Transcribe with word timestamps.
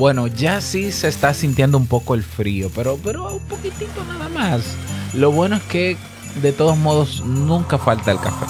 Bueno, 0.00 0.28
ya 0.28 0.62
sí 0.62 0.92
se 0.92 1.08
está 1.08 1.34
sintiendo 1.34 1.76
un 1.76 1.86
poco 1.86 2.14
el 2.14 2.22
frío, 2.22 2.70
pero, 2.74 2.98
pero 3.04 3.34
un 3.34 3.40
poquitito 3.40 4.02
nada 4.08 4.30
más. 4.30 4.62
Lo 5.12 5.30
bueno 5.30 5.56
es 5.56 5.62
que 5.64 5.98
de 6.40 6.52
todos 6.52 6.78
modos 6.78 7.22
nunca 7.22 7.76
falta 7.76 8.10
el 8.10 8.18
café. 8.18 8.46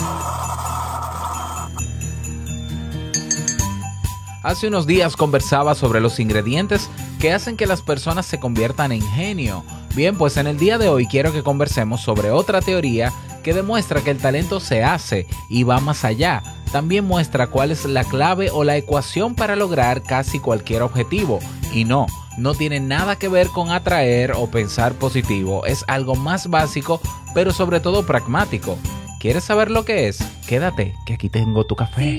Hace 4.44 4.68
unos 4.68 4.86
días 4.86 5.16
conversaba 5.16 5.74
sobre 5.74 6.00
los 6.00 6.20
ingredientes 6.20 6.88
que 7.18 7.32
hacen 7.32 7.56
que 7.56 7.66
las 7.66 7.82
personas 7.82 8.26
se 8.26 8.38
conviertan 8.38 8.92
en 8.92 9.02
genio. 9.02 9.64
Bien, 9.96 10.16
pues 10.16 10.36
en 10.36 10.46
el 10.46 10.56
día 10.56 10.78
de 10.78 10.88
hoy 10.88 11.08
quiero 11.08 11.32
que 11.32 11.42
conversemos 11.42 12.00
sobre 12.00 12.30
otra 12.30 12.62
teoría 12.62 13.12
que 13.42 13.54
demuestra 13.54 14.02
que 14.02 14.12
el 14.12 14.18
talento 14.18 14.60
se 14.60 14.84
hace 14.84 15.26
y 15.48 15.64
va 15.64 15.80
más 15.80 16.04
allá. 16.04 16.44
También 16.72 17.04
muestra 17.04 17.48
cuál 17.48 17.70
es 17.70 17.84
la 17.84 18.04
clave 18.04 18.50
o 18.50 18.64
la 18.64 18.76
ecuación 18.76 19.34
para 19.34 19.56
lograr 19.56 20.02
casi 20.02 20.38
cualquier 20.38 20.82
objetivo. 20.82 21.40
Y 21.72 21.84
no, 21.84 22.06
no 22.38 22.54
tiene 22.54 22.80
nada 22.80 23.16
que 23.16 23.28
ver 23.28 23.48
con 23.48 23.70
atraer 23.70 24.32
o 24.32 24.50
pensar 24.50 24.94
positivo, 24.94 25.66
es 25.66 25.84
algo 25.88 26.14
más 26.14 26.48
básico, 26.48 27.00
pero 27.34 27.52
sobre 27.52 27.80
todo 27.80 28.06
pragmático. 28.06 28.78
¿Quieres 29.20 29.44
saber 29.44 29.70
lo 29.70 29.84
que 29.84 30.08
es? 30.08 30.18
Quédate, 30.46 30.94
que 31.04 31.14
aquí 31.14 31.28
tengo 31.28 31.64
tu 31.66 31.76
café. 31.76 32.18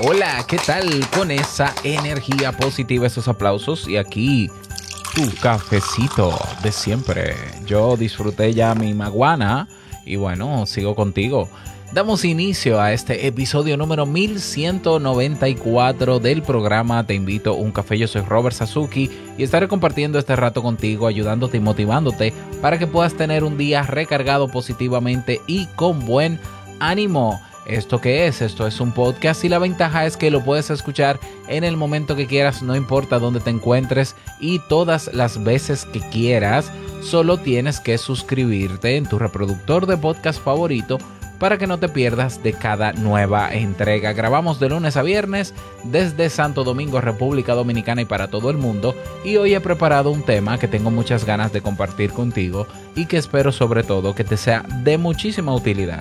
Hola, 0.00 0.44
¿qué 0.46 0.58
tal 0.58 0.88
con 1.10 1.32
esa 1.32 1.74
energía 1.82 2.52
positiva, 2.52 3.08
esos 3.08 3.26
aplausos? 3.26 3.88
Y 3.88 3.96
aquí 3.96 4.48
tu 5.12 5.28
cafecito 5.40 6.38
de 6.62 6.70
siempre. 6.70 7.34
Yo 7.66 7.96
disfruté 7.96 8.54
ya 8.54 8.76
mi 8.76 8.94
maguana 8.94 9.66
y 10.06 10.14
bueno, 10.14 10.66
sigo 10.66 10.94
contigo. 10.94 11.48
Damos 11.92 12.24
inicio 12.24 12.80
a 12.80 12.92
este 12.92 13.26
episodio 13.26 13.76
número 13.76 14.06
1194 14.06 16.20
del 16.20 16.42
programa 16.42 17.04
Te 17.04 17.14
invito 17.14 17.50
a 17.50 17.54
un 17.54 17.72
café. 17.72 17.98
Yo 17.98 18.06
soy 18.06 18.22
Robert 18.22 18.54
Sasuki 18.54 19.10
y 19.36 19.42
estaré 19.42 19.66
compartiendo 19.66 20.20
este 20.20 20.36
rato 20.36 20.62
contigo, 20.62 21.08
ayudándote 21.08 21.56
y 21.56 21.60
motivándote 21.60 22.32
para 22.62 22.78
que 22.78 22.86
puedas 22.86 23.14
tener 23.14 23.42
un 23.42 23.58
día 23.58 23.82
recargado 23.82 24.46
positivamente 24.46 25.40
y 25.48 25.66
con 25.74 26.06
buen 26.06 26.38
ánimo. 26.78 27.40
¿Esto 27.68 28.00
qué 28.00 28.26
es? 28.26 28.40
Esto 28.40 28.66
es 28.66 28.80
un 28.80 28.92
podcast 28.92 29.44
y 29.44 29.50
la 29.50 29.58
ventaja 29.58 30.06
es 30.06 30.16
que 30.16 30.30
lo 30.30 30.42
puedes 30.42 30.70
escuchar 30.70 31.20
en 31.48 31.64
el 31.64 31.76
momento 31.76 32.16
que 32.16 32.26
quieras, 32.26 32.62
no 32.62 32.74
importa 32.74 33.18
dónde 33.18 33.40
te 33.40 33.50
encuentres 33.50 34.16
y 34.40 34.58
todas 34.58 35.12
las 35.12 35.44
veces 35.44 35.84
que 35.84 36.00
quieras. 36.00 36.72
Solo 37.02 37.36
tienes 37.36 37.78
que 37.78 37.98
suscribirte 37.98 38.96
en 38.96 39.06
tu 39.06 39.18
reproductor 39.18 39.86
de 39.86 39.98
podcast 39.98 40.42
favorito 40.42 40.96
para 41.38 41.58
que 41.58 41.66
no 41.66 41.78
te 41.78 41.90
pierdas 41.90 42.42
de 42.42 42.54
cada 42.54 42.94
nueva 42.94 43.52
entrega. 43.52 44.14
Grabamos 44.14 44.58
de 44.58 44.70
lunes 44.70 44.96
a 44.96 45.02
viernes 45.02 45.52
desde 45.84 46.30
Santo 46.30 46.64
Domingo, 46.64 47.02
República 47.02 47.52
Dominicana 47.52 48.00
y 48.00 48.06
para 48.06 48.28
todo 48.28 48.48
el 48.48 48.56
mundo. 48.56 48.96
Y 49.26 49.36
hoy 49.36 49.54
he 49.54 49.60
preparado 49.60 50.10
un 50.10 50.22
tema 50.22 50.58
que 50.58 50.68
tengo 50.68 50.90
muchas 50.90 51.26
ganas 51.26 51.52
de 51.52 51.60
compartir 51.60 52.12
contigo 52.12 52.66
y 52.96 53.04
que 53.04 53.18
espero 53.18 53.52
sobre 53.52 53.82
todo 53.82 54.14
que 54.14 54.24
te 54.24 54.38
sea 54.38 54.64
de 54.82 54.96
muchísima 54.96 55.54
utilidad. 55.54 56.00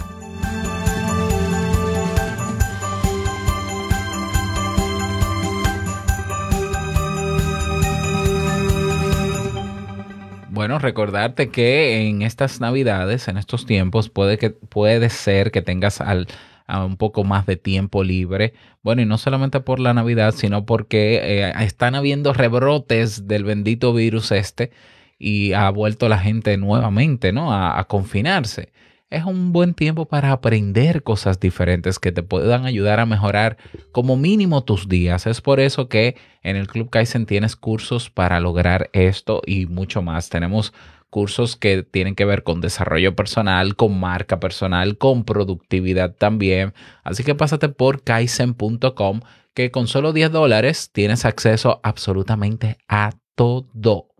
Bueno, 10.68 10.80
recordarte 10.80 11.48
que 11.48 12.10
en 12.10 12.24
estas 12.24 12.60
navidades, 12.60 13.30
en 13.30 13.38
estos 13.38 13.66
tiempos, 13.66 14.10
puede, 14.10 14.38
que, 14.38 14.50
puede 14.50 15.10
ser 15.10 15.50
que 15.52 15.62
tengas 15.62 16.02
al, 16.02 16.28
un 16.68 16.98
poco 16.98 17.24
más 17.24 17.46
de 17.46 17.56
tiempo 17.56 18.04
libre. 18.04 18.52
Bueno, 18.84 19.02
y 19.02 19.06
no 19.06 19.18
solamente 19.18 19.62
por 19.62 19.80
la 19.80 19.94
Navidad, 19.94 20.34
sino 20.36 20.66
porque 20.66 21.22
eh, 21.24 21.54
están 21.62 21.96
habiendo 21.96 22.34
rebrotes 22.34 23.30
del 23.30 23.46
bendito 23.46 23.94
virus 23.94 24.34
este 24.34 24.72
y 25.18 25.54
ha 25.54 25.70
vuelto 25.70 26.10
la 26.10 26.20
gente 26.20 26.58
nuevamente, 26.58 27.32
¿no? 27.32 27.54
a 27.54 27.82
confinarse 27.86 28.74
es 29.10 29.24
un 29.24 29.54
buen 29.54 29.74
tiempo 29.74 30.06
para 30.06 30.32
aprender 30.32 31.04
cosas 31.04 31.40
diferentes 31.40 32.00
que 32.00 32.12
te 32.12 32.24
puedan 32.24 32.66
ayudar 32.66 33.00
a 33.00 33.06
mejorar 33.06 33.58
como 33.92 34.18
mínimo 34.18 34.64
tus 34.64 34.90
días. 34.90 35.28
Es 35.28 35.42
por 35.42 35.60
eso 35.60 35.88
que 35.88 36.18
en 36.44 36.56
el 36.56 36.68
Club 36.68 36.90
Kaizen 36.90 37.26
tienes 37.26 37.56
cursos 37.56 38.10
para 38.10 38.40
lograr 38.40 38.90
esto 38.94 39.42
y 39.46 39.66
mucho 39.66 40.02
más. 40.02 40.30
Tenemos 40.30 40.74
cursos 41.10 41.56
que 41.56 41.84
tienen 41.84 42.16
que 42.16 42.26
ver 42.26 42.44
con 42.44 42.60
desarrollo 42.60 43.16
personal, 43.16 43.76
con 43.76 43.98
marca 43.98 44.40
personal, 44.40 44.98
con 44.98 45.24
productividad 45.24 46.14
también. 46.16 46.74
Así 47.04 47.24
que 47.24 47.36
pásate 47.36 47.70
por 47.70 48.04
kaizen.com 48.04 49.22
que 49.54 49.72
con 49.72 49.88
solo 49.88 50.12
10 50.14 50.32
dólares 50.32 50.92
tienes 50.92 51.26
acceso 51.26 51.80
absolutamente 51.82 52.78
a 52.88 53.12
todo 53.36 54.17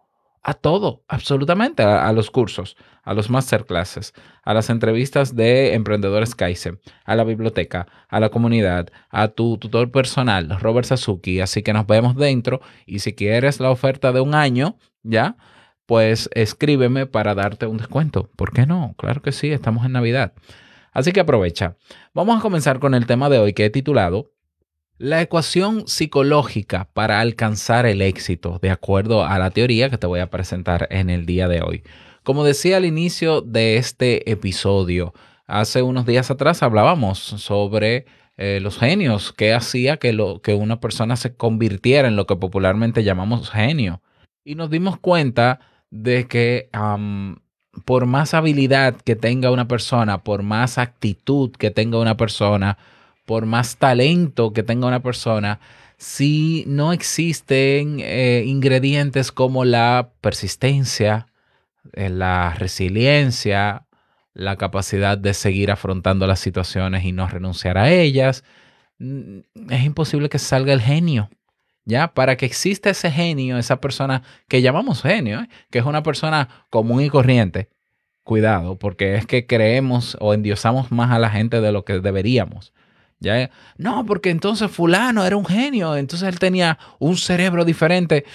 a 0.48 0.54
todo, 0.54 1.04
absolutamente, 1.10 1.84
a, 1.84 2.10
los 2.14 2.32
cursos, 2.32 2.78
a 3.04 3.14
los 3.14 3.30
masterclasses, 3.30 4.14
a 4.46 4.54
las 4.54 4.70
entrevistas 4.70 5.36
de 5.36 5.74
emprendedores 5.74 6.36
Kaizen, 6.36 6.80
a 7.04 7.18
la 7.18 7.26
biblioteca, 7.26 7.86
a 8.08 8.22
la 8.22 8.30
comunidad, 8.30 8.88
a 9.10 9.28
tu 9.28 9.58
tutor 9.58 9.92
personal, 9.92 10.58
Robert 10.62 10.88
Sasuki. 10.88 11.42
Así 11.42 11.64
que 11.64 11.74
nos 11.74 11.86
vemos 11.86 12.16
dentro 12.16 12.62
y 12.86 13.00
si 13.00 13.14
quieres 13.14 13.60
la 13.60 13.72
oferta 13.72 14.14
de 14.14 14.22
un 14.22 14.36
año, 14.36 14.78
ya, 15.04 15.36
pues 15.86 16.30
escríbeme 16.34 17.08
para 17.08 17.36
darte 17.36 17.66
un 17.66 17.76
descuento. 17.76 18.30
¿Por 18.38 18.54
qué 18.54 18.66
no? 18.66 18.96
Claro 18.98 19.22
que 19.22 19.34
sí, 19.34 19.52
estamos 19.52 19.86
en 19.86 19.92
Navidad. 19.92 20.32
Así 20.94 21.12
que 21.12 21.20
aprovecha. 21.20 21.76
Vamos 22.14 22.40
a 22.40 22.42
comenzar 22.42 22.80
con 22.80 22.94
el 22.94 23.06
tema 23.06 23.28
de 23.28 23.40
hoy 23.40 23.52
que 23.52 23.66
he 23.66 23.70
titulado 23.70 24.32
la 24.98 25.22
ecuación 25.22 25.88
psicológica 25.88 26.90
para 26.94 27.20
alcanzar 27.20 27.86
el 27.86 28.02
éxito, 28.02 28.60
de 28.62 28.72
acuerdo 28.72 29.24
a 29.24 29.38
la 29.38 29.52
teoría 29.52 29.90
que 29.90 29.98
te 29.98 30.08
voy 30.08 30.20
a 30.20 30.30
presentar 30.30 30.88
en 30.90 31.10
el 31.10 31.26
día 31.26 31.48
de 31.48 31.62
hoy. 31.62 31.84
Como 32.24 32.44
decía 32.44 32.78
al 32.78 32.86
inicio 32.86 33.42
de 33.42 33.78
este 33.78 34.30
episodio, 34.32 35.14
hace 35.46 35.82
unos 35.82 36.06
días 36.06 36.32
atrás 36.32 36.64
hablábamos 36.64 37.20
sobre 37.20 38.06
eh, 38.38 38.60
los 38.62 38.78
genios, 38.78 39.34
qué 39.34 39.54
hacía 39.54 39.98
que, 39.98 40.14
lo, 40.14 40.42
que 40.42 40.54
una 40.54 40.80
persona 40.80 41.16
se 41.16 41.36
convirtiera 41.36 42.08
en 42.08 42.16
lo 42.16 42.26
que 42.26 42.36
popularmente 42.36 43.04
llamamos 43.04 43.50
genio. 43.50 44.02
Y 44.44 44.56
nos 44.56 44.70
dimos 44.70 44.98
cuenta 44.98 45.60
de 45.90 46.28
que 46.28 46.70
por 47.86 48.06
más 48.08 48.34
habilidad 48.34 48.96
que 48.96 49.16
tenga 49.16 49.52
una 49.52 49.68
persona, 49.68 50.24
por 50.24 50.44
más 50.44 50.78
actitud 50.78 51.52
que 51.52 51.72
tenga 51.72 52.00
una 52.00 52.18
persona, 52.18 52.78
por 53.28 53.46
más 53.46 53.76
talento 53.76 54.54
que 54.54 54.64
tenga 54.64 54.88
una 54.88 55.02
persona, 55.02 55.60
si 55.98 56.64
no 56.66 56.94
existen 56.94 58.00
eh, 58.00 58.44
ingredientes 58.46 59.34
como 59.34 59.66
la 59.66 60.14
persistencia, 60.22 61.28
eh, 61.92 62.10
la 62.10 62.54
resiliencia, 62.54 63.86
la 64.34 64.56
capacidad 64.56 65.18
de 65.18 65.34
seguir 65.34 65.72
afrontando 65.72 66.26
las 66.26 66.40
situaciones 66.40 67.04
y 67.04 67.12
no 67.12 67.28
renunciar 67.28 67.78
a 67.78 67.92
ellas, 67.92 68.46
mm, 69.00 69.40
es 69.72 69.84
imposible 69.84 70.30
que 70.30 70.40
salga 70.40 70.72
el 70.72 70.82
genio. 70.82 71.30
¿Ya? 71.84 72.14
Para 72.14 72.38
que 72.38 72.46
exista 72.46 72.90
ese 72.90 73.12
genio, 73.12 73.58
esa 73.58 73.82
persona 73.82 74.24
que 74.48 74.62
llamamos 74.62 75.02
genio, 75.02 75.42
¿eh? 75.42 75.50
que 75.70 75.80
es 75.80 75.86
una 75.86 76.04
persona 76.04 76.66
común 76.70 77.02
y 77.02 77.10
corriente, 77.10 77.70
cuidado, 78.24 78.78
porque 78.78 79.16
es 79.16 79.26
que 79.26 79.48
creemos 79.48 80.18
o 80.20 80.34
endiosamos 80.34 80.92
más 80.92 81.12
a 81.12 81.20
la 81.20 81.30
gente 81.30 81.62
de 81.62 81.72
lo 81.72 81.86
que 81.86 82.00
deberíamos. 82.00 82.74
No, 83.78 84.06
porque 84.06 84.30
entonces 84.30 84.70
fulano 84.72 85.26
era 85.26 85.36
un 85.38 85.46
genio, 85.46 85.96
entonces 85.96 86.28
él 86.30 86.40
tenía 86.40 86.78
un 87.00 87.18
cerebro 87.18 87.66
diferente. 87.66 88.26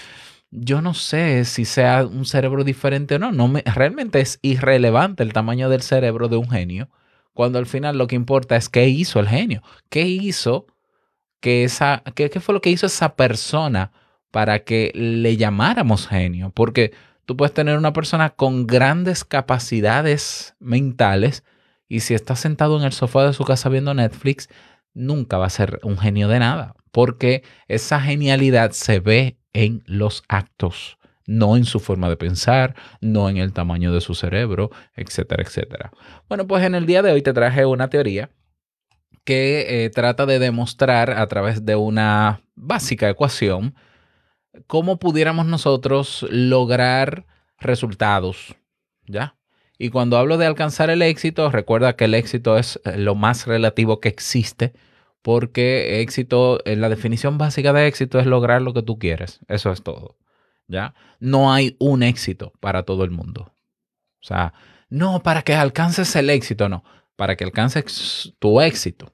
Yo 0.51 0.83
no 0.83 0.95
sé 0.95 1.45
si 1.45 1.65
sea 1.65 2.05
un 2.05 2.27
cerebro 2.27 2.65
diferente 2.65 3.15
o 3.15 3.19
no. 3.19 3.33
no 3.33 3.49
me, 3.49 3.63
realmente 3.63 4.21
es 4.21 4.39
irrelevante 4.43 5.23
el 5.23 5.33
tamaño 5.33 5.69
del 5.69 5.83
cerebro 5.83 6.29
de 6.29 6.37
un 6.37 6.51
genio, 6.51 6.91
cuando 7.33 7.59
al 7.59 7.67
final 7.67 7.97
lo 7.97 8.07
que 8.07 8.17
importa 8.17 8.57
es 8.57 8.69
qué 8.69 8.89
hizo 8.89 9.21
el 9.21 9.29
genio, 9.29 9.63
qué 9.89 10.03
hizo 10.03 10.67
que 11.41 11.65
esa, 11.65 12.03
qué 12.15 12.29
fue 12.41 12.55
lo 12.55 12.61
que 12.61 12.71
hizo 12.71 12.87
esa 12.87 13.17
persona 13.17 13.93
para 14.31 14.65
que 14.65 14.93
le 14.95 15.37
llamáramos 15.37 16.07
genio, 16.09 16.51
porque 16.51 16.93
tú 17.25 17.37
puedes 17.37 17.55
tener 17.55 17.79
una 17.79 17.93
persona 17.93 18.31
con 18.31 18.67
grandes 18.67 19.25
capacidades 19.25 20.55
mentales 20.61 21.45
y 21.89 22.01
si 22.01 22.15
está 22.15 22.37
sentado 22.37 22.79
en 22.79 22.85
el 22.85 22.93
sofá 22.93 23.27
de 23.27 23.35
su 23.35 23.45
casa 23.45 23.69
viendo 23.69 23.93
Netflix, 23.93 24.49
nunca 24.95 25.39
va 25.39 25.47
a 25.47 25.51
ser 25.51 25.81
un 25.83 25.99
genio 25.99 26.29
de 26.29 26.39
nada, 26.39 26.75
porque 26.91 27.43
esa 27.69 28.01
genialidad 28.01 28.73
se 28.73 29.01
ve 29.01 29.39
en 29.53 29.83
los 29.87 30.23
actos, 30.29 30.99
no 31.27 31.57
en 31.57 31.65
su 31.65 31.81
forma 31.81 32.09
de 32.09 32.17
pensar, 32.17 32.75
no 33.01 33.29
en 33.29 33.37
el 33.37 33.53
tamaño 33.53 33.93
de 33.93 34.01
su 34.01 34.15
cerebro, 34.15 34.71
etcétera, 34.95 35.43
etcétera. 35.43 35.93
Bueno, 36.29 36.47
pues 36.47 36.65
en 36.65 36.75
el 36.75 36.87
día 36.87 37.03
de 37.03 37.13
hoy 37.13 37.23
te 37.23 37.33
traje 37.33 37.65
una 37.67 37.89
teoría 37.89 38.31
que 39.25 39.85
eh, 39.85 39.91
trata 39.91 40.27
de 40.27 40.39
demostrar 40.39 41.11
a 41.11 41.27
través 41.29 41.65
de 41.65 41.77
una 41.77 42.43
básica 42.55 43.09
ecuación 43.09 43.75
cómo 44.67 44.99
pudiéramos 44.99 45.47
nosotros 45.47 46.27
lograr 46.31 47.27
resultados, 47.59 48.57
¿ya? 49.07 49.37
Y 49.79 49.91
cuando 49.91 50.19
hablo 50.19 50.39
de 50.39 50.47
alcanzar 50.47 50.91
el 50.91 51.03
éxito, 51.03 51.51
recuerda 51.51 51.97
que 51.97 52.05
el 52.05 52.15
éxito 52.15 52.59
es 52.59 52.81
eh, 52.85 52.97
lo 52.99 53.15
más 53.15 53.47
relativo 53.47 54.01
que 54.01 54.09
existe, 54.09 54.73
porque 55.23 56.01
éxito, 56.01 56.61
eh, 56.65 56.77
la 56.77 56.89
definición 56.89 57.39
básica 57.39 57.73
de 57.73 57.87
éxito 57.87 58.19
es 58.19 58.27
lograr 58.27 58.63
lo 58.63 58.75
que 58.75 58.83
tú 58.83 58.99
quieres. 58.99 59.41
Eso 59.49 59.71
es 59.73 59.83
todo. 59.83 60.17
¿Ya? 60.69 60.95
No 61.21 61.53
hay 61.53 61.77
un 61.79 62.03
éxito 62.03 62.53
para 62.61 62.85
todo 62.85 63.05
el 63.05 63.11
mundo. 63.11 63.53
O 64.21 64.25
sea, 64.25 64.55
no 64.89 65.23
para 65.23 65.43
que 65.43 65.55
alcances 65.55 66.15
el 66.17 66.31
éxito, 66.31 66.69
no, 66.69 66.85
para 67.17 67.37
que 67.37 67.45
alcances 67.45 68.35
tu 68.39 68.61
éxito. 68.61 69.13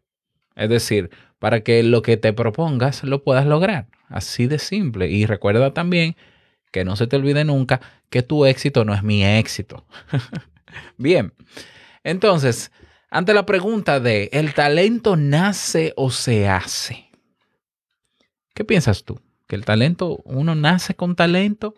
Es 0.55 0.69
decir, 0.69 1.11
para 1.39 1.61
que 1.61 1.83
lo 1.83 2.03
que 2.03 2.17
te 2.17 2.33
propongas 2.33 3.05
lo 3.05 3.23
puedas 3.23 3.47
lograr. 3.47 3.87
Así 4.09 4.47
de 4.47 4.59
simple. 4.59 5.09
Y 5.09 5.27
recuerda 5.27 5.73
también 5.73 6.17
que 6.71 6.85
no 6.85 6.97
se 6.97 7.07
te 7.07 7.17
olvide 7.17 7.45
nunca 7.45 7.81
que 8.11 8.23
tu 8.23 8.47
éxito 8.47 8.85
no 8.85 8.95
es 8.95 9.03
mi 9.03 9.25
éxito. 9.25 9.87
Bien, 10.97 11.33
entonces, 12.05 12.73
ante 13.11 13.35
la 13.35 13.47
pregunta 13.47 14.01
de 14.01 14.31
¿el 14.33 14.55
talento 14.55 15.17
nace 15.17 15.93
o 15.97 16.11
se 16.11 16.49
hace? 16.49 17.11
¿Qué 18.55 18.65
piensas 18.65 19.05
tú? 19.05 19.21
¿Que 19.47 19.57
el 19.57 19.65
talento, 19.65 20.21
uno 20.25 20.55
nace 20.55 20.95
con 20.95 21.17
talento 21.17 21.75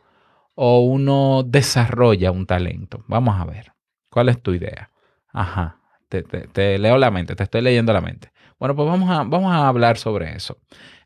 o 0.54 0.81
uno 0.81 1.44
desarrolla 1.46 2.31
un 2.31 2.46
talento? 2.46 3.04
Vamos 3.06 3.40
a 3.40 3.44
ver. 3.44 3.72
¿Cuál 4.08 4.28
es 4.28 4.43
tu 4.43 4.52
idea? 4.52 4.90
Ajá, 5.32 5.78
te, 6.08 6.22
te 6.22 6.78
leo 6.78 6.98
la 6.98 7.10
mente, 7.10 7.36
te 7.36 7.44
estoy 7.44 7.60
leyendo 7.60 7.93
la 7.93 8.00
mente. 8.00 8.30
Bueno, 8.60 8.76
pues 8.76 8.86
vamos 8.86 9.08
a, 9.08 9.24
vamos 9.24 9.50
a 9.52 9.68
hablar 9.68 9.96
sobre 9.96 10.36
eso. 10.36 10.58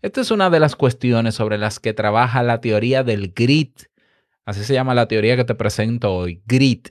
Esta 0.03 0.21
es 0.21 0.33
una 0.33 0.51
de 0.51 0.59
las 0.59 0.75
cuestiones 0.75 1.37
sobre 1.37 1.57
las 1.57 1.79
que 1.79 1.95
trabaja 1.95 2.43
la 2.43 2.61
teoría 2.61 3.05
del 3.05 3.33
grit. 3.33 3.85
Así 4.45 4.65
se 4.65 4.75
llama 4.75 4.93
la 4.93 5.07
teoría 5.07 5.37
que 5.37 5.45
te 5.45 5.55
presento 5.55 6.13
hoy. 6.13 6.43
Grit, 6.47 6.89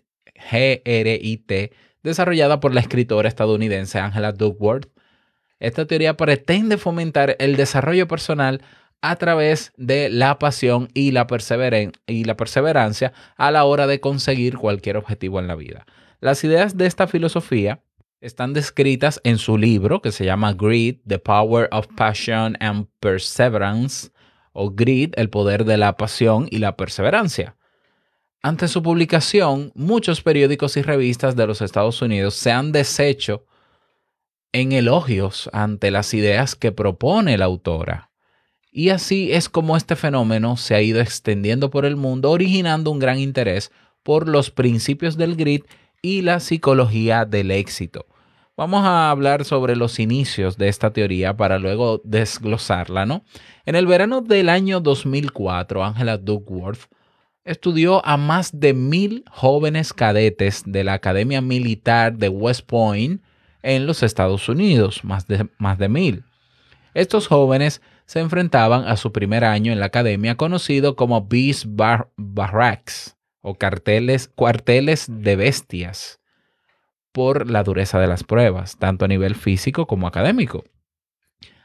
G-R-I-T, 0.50 1.74
desarrollada 2.02 2.62
por 2.62 2.74
la 2.74 2.80
escritora 2.80 3.28
estadounidense 3.28 4.00
Angela 4.00 4.32
Duckworth. 4.32 4.88
Esta 5.60 5.86
teoría 5.86 6.16
pretende 6.16 6.78
fomentar 6.78 7.36
el 7.40 7.58
desarrollo 7.58 8.08
personal 8.08 8.62
a 9.02 9.18
través 9.18 9.74
de 9.76 10.10
la 10.10 10.40
pasión 10.40 10.88
y 10.94 11.12
la, 11.12 11.28
y 12.08 12.24
la 12.24 12.38
perseverancia 12.38 13.12
a 13.36 13.52
la 13.52 13.66
hora 13.66 13.86
de 13.86 14.00
conseguir 14.00 14.58
cualquier 14.58 14.96
objetivo 14.96 15.42
en 15.42 15.48
la 15.48 15.56
vida. 15.56 15.86
Las 16.22 16.42
ideas 16.46 16.78
de 16.78 16.86
esta 16.86 17.06
filosofía 17.08 17.82
están 18.24 18.54
descritas 18.54 19.20
en 19.26 19.38
su 19.38 19.58
libro 19.58 20.02
que 20.02 20.14
se 20.14 20.24
llama 20.24 20.54
Greed, 20.54 20.96
The 21.06 21.20
Power 21.20 21.68
of 21.72 21.88
Passion 21.98 22.56
and 22.62 22.88
Perseverance, 23.02 24.12
o 24.54 24.72
Greed, 24.72 25.12
El 25.18 25.30
Poder 25.30 25.66
de 25.66 25.76
la 25.78 25.98
Pasión 25.98 26.48
y 26.50 26.60
la 26.60 26.78
Perseverancia. 26.78 27.58
Ante 28.42 28.70
su 28.70 28.82
publicación, 28.82 29.74
muchos 29.76 30.22
periódicos 30.22 30.78
y 30.78 30.84
revistas 30.84 31.36
de 31.36 31.48
los 31.48 31.62
Estados 31.62 32.02
Unidos 32.02 32.36
se 32.36 32.52
han 32.52 32.72
deshecho 32.72 33.46
en 34.54 34.72
elogios 34.72 35.50
ante 35.52 35.92
las 35.92 36.14
ideas 36.14 36.56
que 36.56 36.72
propone 36.72 37.38
la 37.38 37.46
autora. 37.46 38.12
Y 38.72 38.90
así 38.90 39.34
es 39.34 39.50
como 39.50 39.76
este 39.76 39.98
fenómeno 39.98 40.56
se 40.56 40.76
ha 40.76 40.82
ido 40.82 41.02
extendiendo 41.02 41.70
por 41.70 41.86
el 41.86 41.98
mundo, 41.98 42.32
originando 42.32 42.90
un 42.90 43.00
gran 43.00 43.20
interés 43.20 43.72
por 44.02 44.30
los 44.30 44.50
principios 44.50 45.18
del 45.18 45.36
grid 45.36 45.64
y 46.02 46.22
la 46.22 46.40
psicología 46.40 47.26
del 47.26 47.52
éxito. 47.52 48.06
Vamos 48.56 48.86
a 48.86 49.10
hablar 49.10 49.46
sobre 49.46 49.76
los 49.76 50.00
inicios 50.00 50.58
de 50.60 50.68
esta 50.68 50.94
teoría 50.94 51.36
para 51.36 51.58
luego 51.58 52.02
desglosarla, 52.04 53.04
¿no? 53.08 53.26
En 53.66 53.74
el 53.74 53.88
verano 53.88 54.22
del 54.22 54.48
año 54.48 54.80
2004, 54.80 55.84
Angela 55.84 56.20
Duckworth 56.20 56.82
estudió 57.46 58.06
a 58.06 58.16
más 58.16 58.60
de 58.60 58.76
mil 58.76 59.26
jóvenes 59.32 59.92
cadetes 59.92 60.62
de 60.68 60.84
la 60.84 60.94
Academia 60.94 61.42
Militar 61.42 62.16
de 62.16 62.30
West 62.30 62.68
Point 62.68 63.24
en 63.64 63.88
los 63.88 64.04
Estados 64.04 64.48
Unidos, 64.48 65.04
más 65.04 65.26
de, 65.26 65.50
más 65.58 65.80
de 65.80 65.90
mil. 65.90 66.24
Estos 66.94 67.28
jóvenes 67.28 67.82
se 68.06 68.20
enfrentaban 68.20 68.88
a 68.88 68.98
su 68.98 69.12
primer 69.12 69.46
año 69.46 69.72
en 69.72 69.80
la 69.80 69.88
academia 69.88 70.36
conocido 70.36 70.96
como 70.96 71.26
Beast 71.26 71.66
Barracks 72.18 73.18
o 73.42 73.56
carteles, 73.56 74.28
cuarteles 74.28 75.08
de 75.10 75.38
bestias 75.38 76.20
por 77.14 77.50
la 77.50 77.64
dureza 77.64 78.00
de 78.00 78.08
las 78.08 78.26
pruebas, 78.26 78.76
tanto 78.78 79.06
a 79.06 79.08
nivel 79.08 79.36
físico 79.36 79.88
como 79.88 80.08
académico. 80.08 80.66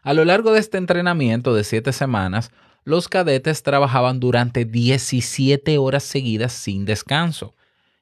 A 0.02 0.14
lo 0.14 0.24
largo 0.24 0.52
de 0.52 0.60
este 0.60 0.78
entrenamiento 0.78 1.54
de 1.54 1.64
siete 1.64 1.92
semanas, 1.92 2.52
los 2.84 3.08
cadetes 3.08 3.62
trabajaban 3.62 4.20
durante 4.20 4.64
17 4.64 5.76
horas 5.78 6.04
seguidas 6.04 6.52
sin 6.52 6.84
descanso. 6.84 7.54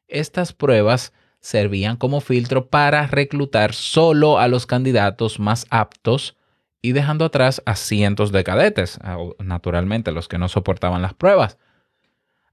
Estas 0.06 0.52
pruebas 0.52 1.12
servían 1.40 1.96
como 1.96 2.20
filtro 2.20 2.68
para 2.68 3.06
reclutar 3.06 3.72
solo 3.72 4.38
a 4.38 4.48
los 4.48 4.66
candidatos 4.66 5.38
más 5.40 5.66
aptos 5.70 6.36
y 6.82 6.92
dejando 6.92 7.24
atrás 7.24 7.62
a 7.66 7.74
cientos 7.76 8.32
de 8.32 8.44
cadetes, 8.44 8.98
naturalmente 9.38 10.12
los 10.12 10.28
que 10.28 10.38
no 10.38 10.48
soportaban 10.48 11.02
las 11.02 11.14
pruebas. 11.14 11.58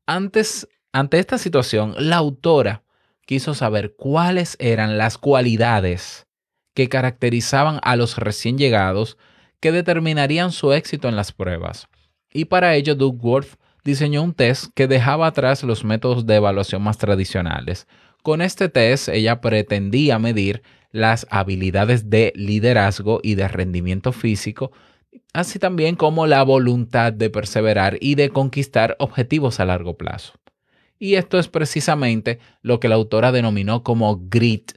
Antes, 0.05 0.67
ante 0.91 1.19
esta 1.19 1.37
situación, 1.37 1.95
la 1.97 2.17
autora 2.17 2.82
quiso 3.25 3.53
saber 3.53 3.95
cuáles 3.97 4.55
eran 4.59 4.97
las 4.97 5.17
cualidades 5.17 6.27
que 6.73 6.89
caracterizaban 6.89 7.79
a 7.83 7.95
los 7.95 8.17
recién 8.17 8.57
llegados 8.57 9.17
que 9.59 9.71
determinarían 9.71 10.51
su 10.51 10.73
éxito 10.73 11.07
en 11.07 11.15
las 11.15 11.31
pruebas. 11.31 11.87
Y 12.33 12.45
para 12.45 12.75
ello 12.75 12.95
Duckworth 12.95 13.55
diseñó 13.83 14.23
un 14.23 14.33
test 14.33 14.71
que 14.75 14.87
dejaba 14.87 15.27
atrás 15.27 15.63
los 15.63 15.83
métodos 15.83 16.25
de 16.25 16.35
evaluación 16.35 16.81
más 16.81 16.97
tradicionales. 16.97 17.87
Con 18.23 18.41
este 18.41 18.69
test 18.69 19.09
ella 19.09 19.41
pretendía 19.41 20.19
medir 20.19 20.63
las 20.91 21.27
habilidades 21.29 22.09
de 22.09 22.31
liderazgo 22.35 23.19
y 23.23 23.35
de 23.35 23.47
rendimiento 23.47 24.11
físico, 24.11 24.71
así 25.33 25.59
también 25.59 25.95
como 25.95 26.27
la 26.27 26.43
voluntad 26.43 27.13
de 27.13 27.29
perseverar 27.29 27.97
y 27.99 28.15
de 28.15 28.29
conquistar 28.29 28.95
objetivos 28.99 29.59
a 29.59 29.65
largo 29.65 29.97
plazo. 29.97 30.33
Y 31.03 31.15
esto 31.15 31.37
es 31.37 31.49
precisamente 31.49 32.39
lo 32.61 32.79
que 32.79 32.87
la 32.87 32.95
autora 32.95 33.33
denominó 33.33 33.83
como 33.83 34.21
grit. 34.29 34.71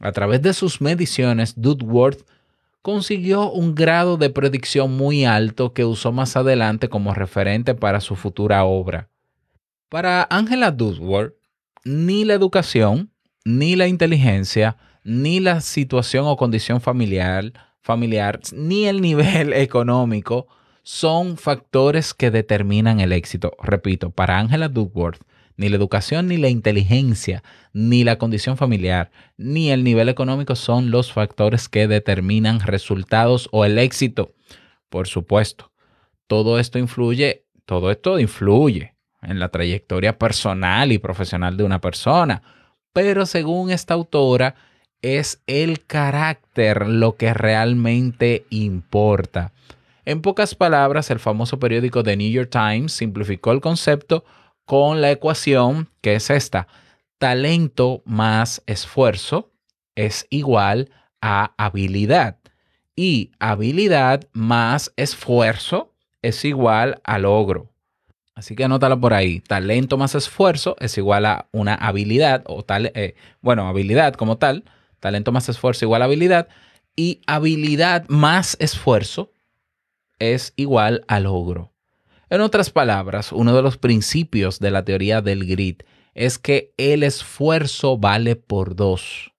A 0.00 0.12
través 0.12 0.42
de 0.42 0.52
sus 0.52 0.82
mediciones, 0.82 1.54
Dudworth 1.56 2.28
consiguió 2.82 3.50
un 3.50 3.74
grado 3.74 4.18
de 4.18 4.28
predicción 4.28 4.94
muy 4.94 5.24
alto 5.24 5.72
que 5.72 5.86
usó 5.86 6.12
más 6.12 6.36
adelante 6.36 6.90
como 6.90 7.14
referente 7.14 7.74
para 7.74 8.02
su 8.02 8.16
futura 8.16 8.64
obra. 8.64 9.08
Para 9.88 10.26
Angela 10.28 10.72
Dudworth, 10.72 11.32
ni 11.86 12.26
la 12.26 12.34
educación, 12.34 13.10
ni 13.46 13.76
la 13.76 13.88
inteligencia, 13.88 14.76
ni 15.04 15.40
la 15.40 15.62
situación 15.62 16.26
o 16.26 16.36
condición 16.36 16.82
familiar, 16.82 17.54
familiar, 17.80 18.40
ni 18.52 18.84
el 18.84 19.00
nivel 19.00 19.52
económico 19.54 20.48
son 20.82 21.38
factores 21.38 22.12
que 22.12 22.30
determinan 22.30 23.00
el 23.00 23.14
éxito. 23.14 23.56
Repito, 23.62 24.10
para 24.10 24.38
Angela 24.38 24.68
Duckworth, 24.68 25.22
ni 25.56 25.68
la 25.68 25.76
educación, 25.76 26.28
ni 26.28 26.36
la 26.36 26.48
inteligencia, 26.48 27.42
ni 27.72 28.04
la 28.04 28.18
condición 28.18 28.56
familiar, 28.56 29.10
ni 29.36 29.70
el 29.70 29.84
nivel 29.84 30.08
económico 30.08 30.54
son 30.54 30.90
los 30.90 31.12
factores 31.12 31.68
que 31.68 31.88
determinan 31.88 32.60
resultados 32.60 33.48
o 33.52 33.64
el 33.64 33.78
éxito. 33.78 34.34
Por 34.88 35.08
supuesto, 35.08 35.72
todo 36.26 36.58
esto 36.58 36.78
influye, 36.78 37.44
todo 37.64 37.90
esto 37.90 38.18
influye 38.18 38.94
en 39.22 39.38
la 39.38 39.48
trayectoria 39.48 40.18
personal 40.18 40.92
y 40.92 40.98
profesional 40.98 41.56
de 41.56 41.64
una 41.64 41.80
persona. 41.80 42.42
Pero 42.92 43.26
según 43.26 43.70
esta 43.70 43.94
autora, 43.94 44.54
es 45.02 45.42
el 45.46 45.84
carácter 45.84 46.86
lo 46.86 47.16
que 47.16 47.34
realmente 47.34 48.46
importa. 48.50 49.52
En 50.04 50.22
pocas 50.22 50.54
palabras, 50.54 51.10
el 51.10 51.18
famoso 51.18 51.58
periódico 51.58 52.02
The 52.02 52.16
New 52.16 52.30
York 52.30 52.50
Times 52.50 52.92
simplificó 52.92 53.52
el 53.52 53.60
concepto 53.60 54.24
con 54.66 55.00
la 55.00 55.10
ecuación 55.10 55.88
que 56.02 56.16
es 56.16 56.28
esta. 56.28 56.68
Talento 57.18 58.02
más 58.04 58.62
esfuerzo 58.66 59.52
es 59.94 60.26
igual 60.28 60.90
a 61.22 61.54
habilidad. 61.56 62.36
Y 62.94 63.32
habilidad 63.38 64.28
más 64.32 64.92
esfuerzo 64.96 65.94
es 66.20 66.44
igual 66.44 67.00
a 67.04 67.18
logro. 67.18 67.72
Así 68.34 68.54
que 68.54 68.64
anótalo 68.64 69.00
por 69.00 69.14
ahí. 69.14 69.40
Talento 69.40 69.96
más 69.96 70.14
esfuerzo 70.14 70.76
es 70.78 70.98
igual 70.98 71.24
a 71.24 71.48
una 71.52 71.74
habilidad 71.74 72.42
o 72.46 72.62
tal, 72.62 72.92
eh, 72.94 73.14
bueno, 73.40 73.66
habilidad 73.68 74.14
como 74.14 74.36
tal. 74.36 74.64
Talento 75.00 75.32
más 75.32 75.48
esfuerzo 75.48 75.86
igual 75.86 76.02
a 76.02 76.04
habilidad. 76.04 76.48
Y 76.96 77.22
habilidad 77.26 78.04
más 78.08 78.56
esfuerzo 78.60 79.32
es 80.18 80.52
igual 80.56 81.04
a 81.08 81.20
logro. 81.20 81.72
En 82.28 82.40
otras 82.40 82.70
palabras, 82.70 83.30
uno 83.30 83.54
de 83.54 83.62
los 83.62 83.78
principios 83.78 84.58
de 84.58 84.72
la 84.72 84.84
teoría 84.84 85.22
del 85.22 85.46
grit 85.46 85.84
es 86.12 86.38
que 86.38 86.72
el 86.76 87.04
esfuerzo 87.04 87.98
vale 87.98 88.34
por 88.34 88.74
dos. 88.74 89.32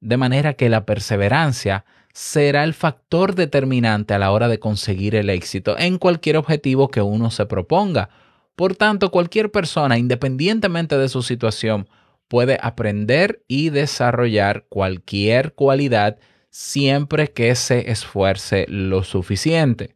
De 0.00 0.16
manera 0.16 0.54
que 0.54 0.70
la 0.70 0.86
perseverancia 0.86 1.84
será 2.14 2.64
el 2.64 2.72
factor 2.72 3.34
determinante 3.34 4.14
a 4.14 4.18
la 4.18 4.32
hora 4.32 4.48
de 4.48 4.58
conseguir 4.58 5.14
el 5.14 5.28
éxito 5.28 5.78
en 5.78 5.98
cualquier 5.98 6.38
objetivo 6.38 6.88
que 6.88 7.02
uno 7.02 7.30
se 7.30 7.44
proponga. 7.44 8.08
Por 8.56 8.74
tanto, 8.74 9.10
cualquier 9.10 9.50
persona, 9.50 9.98
independientemente 9.98 10.96
de 10.96 11.10
su 11.10 11.22
situación, 11.22 11.88
puede 12.26 12.58
aprender 12.62 13.44
y 13.48 13.68
desarrollar 13.68 14.64
cualquier 14.70 15.52
cualidad 15.52 16.18
siempre 16.48 17.32
que 17.32 17.54
se 17.54 17.90
esfuerce 17.90 18.64
lo 18.68 19.04
suficiente. 19.04 19.94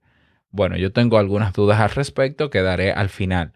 Bueno, 0.57 0.79
yo 0.79 0.91
tengo 0.91 1.19
algunas 1.19 1.53
dudas 1.53 1.81
al 1.81 1.91
respecto 1.91 2.49
que 2.49 2.63
daré 2.63 2.91
al 2.91 3.11
final. 3.11 3.53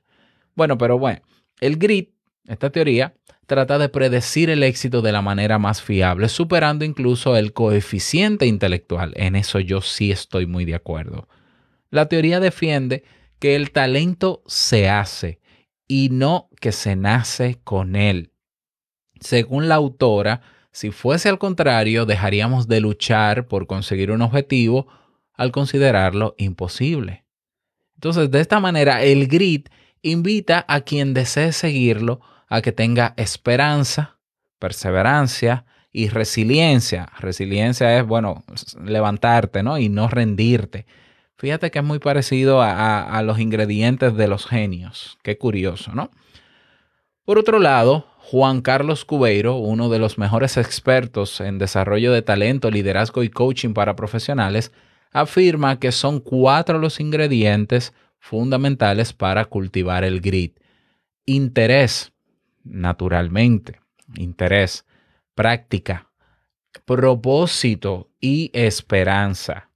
Bueno, 0.54 0.76
pero 0.76 0.98
bueno, 0.98 1.22
el 1.58 1.78
grit, 1.78 2.10
esta 2.46 2.68
teoría, 2.68 3.14
trata 3.46 3.78
de 3.78 3.88
predecir 3.88 4.50
el 4.50 4.62
éxito 4.62 5.00
de 5.00 5.10
la 5.10 5.22
manera 5.22 5.58
más 5.58 5.80
fiable, 5.80 6.28
superando 6.28 6.84
incluso 6.84 7.38
el 7.38 7.54
coeficiente 7.54 8.44
intelectual. 8.44 9.14
En 9.16 9.34
eso 9.34 9.60
yo 9.60 9.80
sí 9.80 10.12
estoy 10.12 10.44
muy 10.44 10.66
de 10.66 10.74
acuerdo. 10.74 11.26
La 11.88 12.06
teoría 12.06 12.38
defiende 12.38 13.02
que 13.38 13.56
el 13.56 13.70
talento 13.70 14.42
se 14.46 14.90
hace 14.90 15.40
y 15.88 16.10
no 16.10 16.50
que 16.60 16.70
se 16.70 16.96
nace 16.96 17.60
con 17.64 17.96
él. 17.96 18.30
Según 19.20 19.68
la 19.68 19.76
autora, 19.76 20.42
si 20.70 20.90
fuese 20.90 21.30
al 21.30 21.38
contrario, 21.38 22.04
dejaríamos 22.04 22.68
de 22.68 22.80
luchar 22.80 23.48
por 23.48 23.66
conseguir 23.66 24.10
un 24.10 24.20
objetivo 24.20 24.86
al 25.34 25.52
considerarlo 25.52 26.34
imposible. 26.38 27.24
Entonces, 27.94 28.30
de 28.30 28.40
esta 28.40 28.60
manera, 28.60 29.02
el 29.02 29.28
grit 29.28 29.68
invita 30.02 30.64
a 30.68 30.80
quien 30.80 31.14
desee 31.14 31.52
seguirlo 31.52 32.20
a 32.48 32.62
que 32.62 32.72
tenga 32.72 33.14
esperanza, 33.16 34.18
perseverancia 34.58 35.64
y 35.92 36.08
resiliencia. 36.08 37.08
Resiliencia 37.18 37.98
es, 37.98 38.06
bueno, 38.06 38.44
levantarte, 38.84 39.62
¿no? 39.62 39.78
Y 39.78 39.88
no 39.88 40.08
rendirte. 40.08 40.86
Fíjate 41.36 41.70
que 41.70 41.78
es 41.78 41.84
muy 41.84 41.98
parecido 41.98 42.60
a, 42.60 43.02
a 43.02 43.22
los 43.22 43.38
ingredientes 43.38 44.14
de 44.14 44.28
los 44.28 44.46
genios. 44.46 45.18
Qué 45.22 45.38
curioso, 45.38 45.94
¿no? 45.94 46.10
Por 47.24 47.38
otro 47.38 47.58
lado, 47.58 48.06
Juan 48.18 48.60
Carlos 48.60 49.04
Cubeiro, 49.04 49.56
uno 49.56 49.88
de 49.88 49.98
los 49.98 50.18
mejores 50.18 50.56
expertos 50.56 51.40
en 51.40 51.58
desarrollo 51.58 52.12
de 52.12 52.22
talento, 52.22 52.70
liderazgo 52.70 53.22
y 53.22 53.30
coaching 53.30 53.72
para 53.72 53.96
profesionales, 53.96 54.72
afirma 55.10 55.78
que 55.78 55.92
son 55.92 56.20
cuatro 56.20 56.78
los 56.78 57.00
ingredientes 57.00 57.92
fundamentales 58.18 59.12
para 59.12 59.44
cultivar 59.44 60.04
el 60.04 60.20
grit. 60.20 60.58
Interés, 61.26 62.12
naturalmente, 62.64 63.80
interés, 64.16 64.84
práctica, 65.34 66.10
propósito 66.84 68.10
y 68.20 68.50
esperanza. 68.52 69.70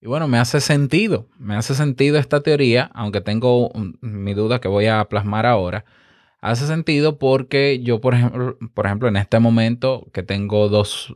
Y 0.00 0.06
bueno, 0.06 0.28
me 0.28 0.38
hace 0.38 0.60
sentido, 0.60 1.28
me 1.38 1.56
hace 1.56 1.74
sentido 1.74 2.18
esta 2.18 2.40
teoría, 2.42 2.90
aunque 2.94 3.20
tengo 3.20 3.70
mi 4.00 4.34
duda 4.34 4.60
que 4.60 4.68
voy 4.68 4.86
a 4.86 5.04
plasmar 5.04 5.46
ahora 5.46 5.84
Hace 6.40 6.66
sentido 6.66 7.18
porque 7.18 7.80
yo, 7.82 8.00
por 8.00 8.14
ejemplo, 8.14 8.56
por 8.72 8.86
ejemplo 8.86 9.08
en 9.08 9.16
este 9.16 9.38
momento 9.40 10.08
que 10.12 10.22
tengo 10.22 10.70
dos, 10.70 11.14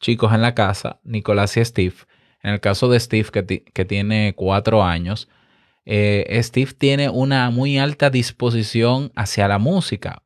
chicos 0.00 0.32
en 0.32 0.40
la 0.40 0.54
casa, 0.54 0.98
Nicolás 1.04 1.58
y 1.58 1.64
Steve, 1.64 1.94
en 2.42 2.52
el 2.52 2.60
caso 2.60 2.88
de 2.88 2.98
Steve 3.00 3.28
que, 3.30 3.84
tiene 3.84 4.34
cuatro 4.34 4.82
años, 4.82 5.28
eh, 5.84 6.38
Steve 6.42 6.72
tiene 6.76 7.08
una 7.08 7.50
muy 7.50 7.78
alta 7.78 8.10
disposición 8.10 9.12
hacia 9.14 9.48
la 9.48 9.58
música. 9.58 10.22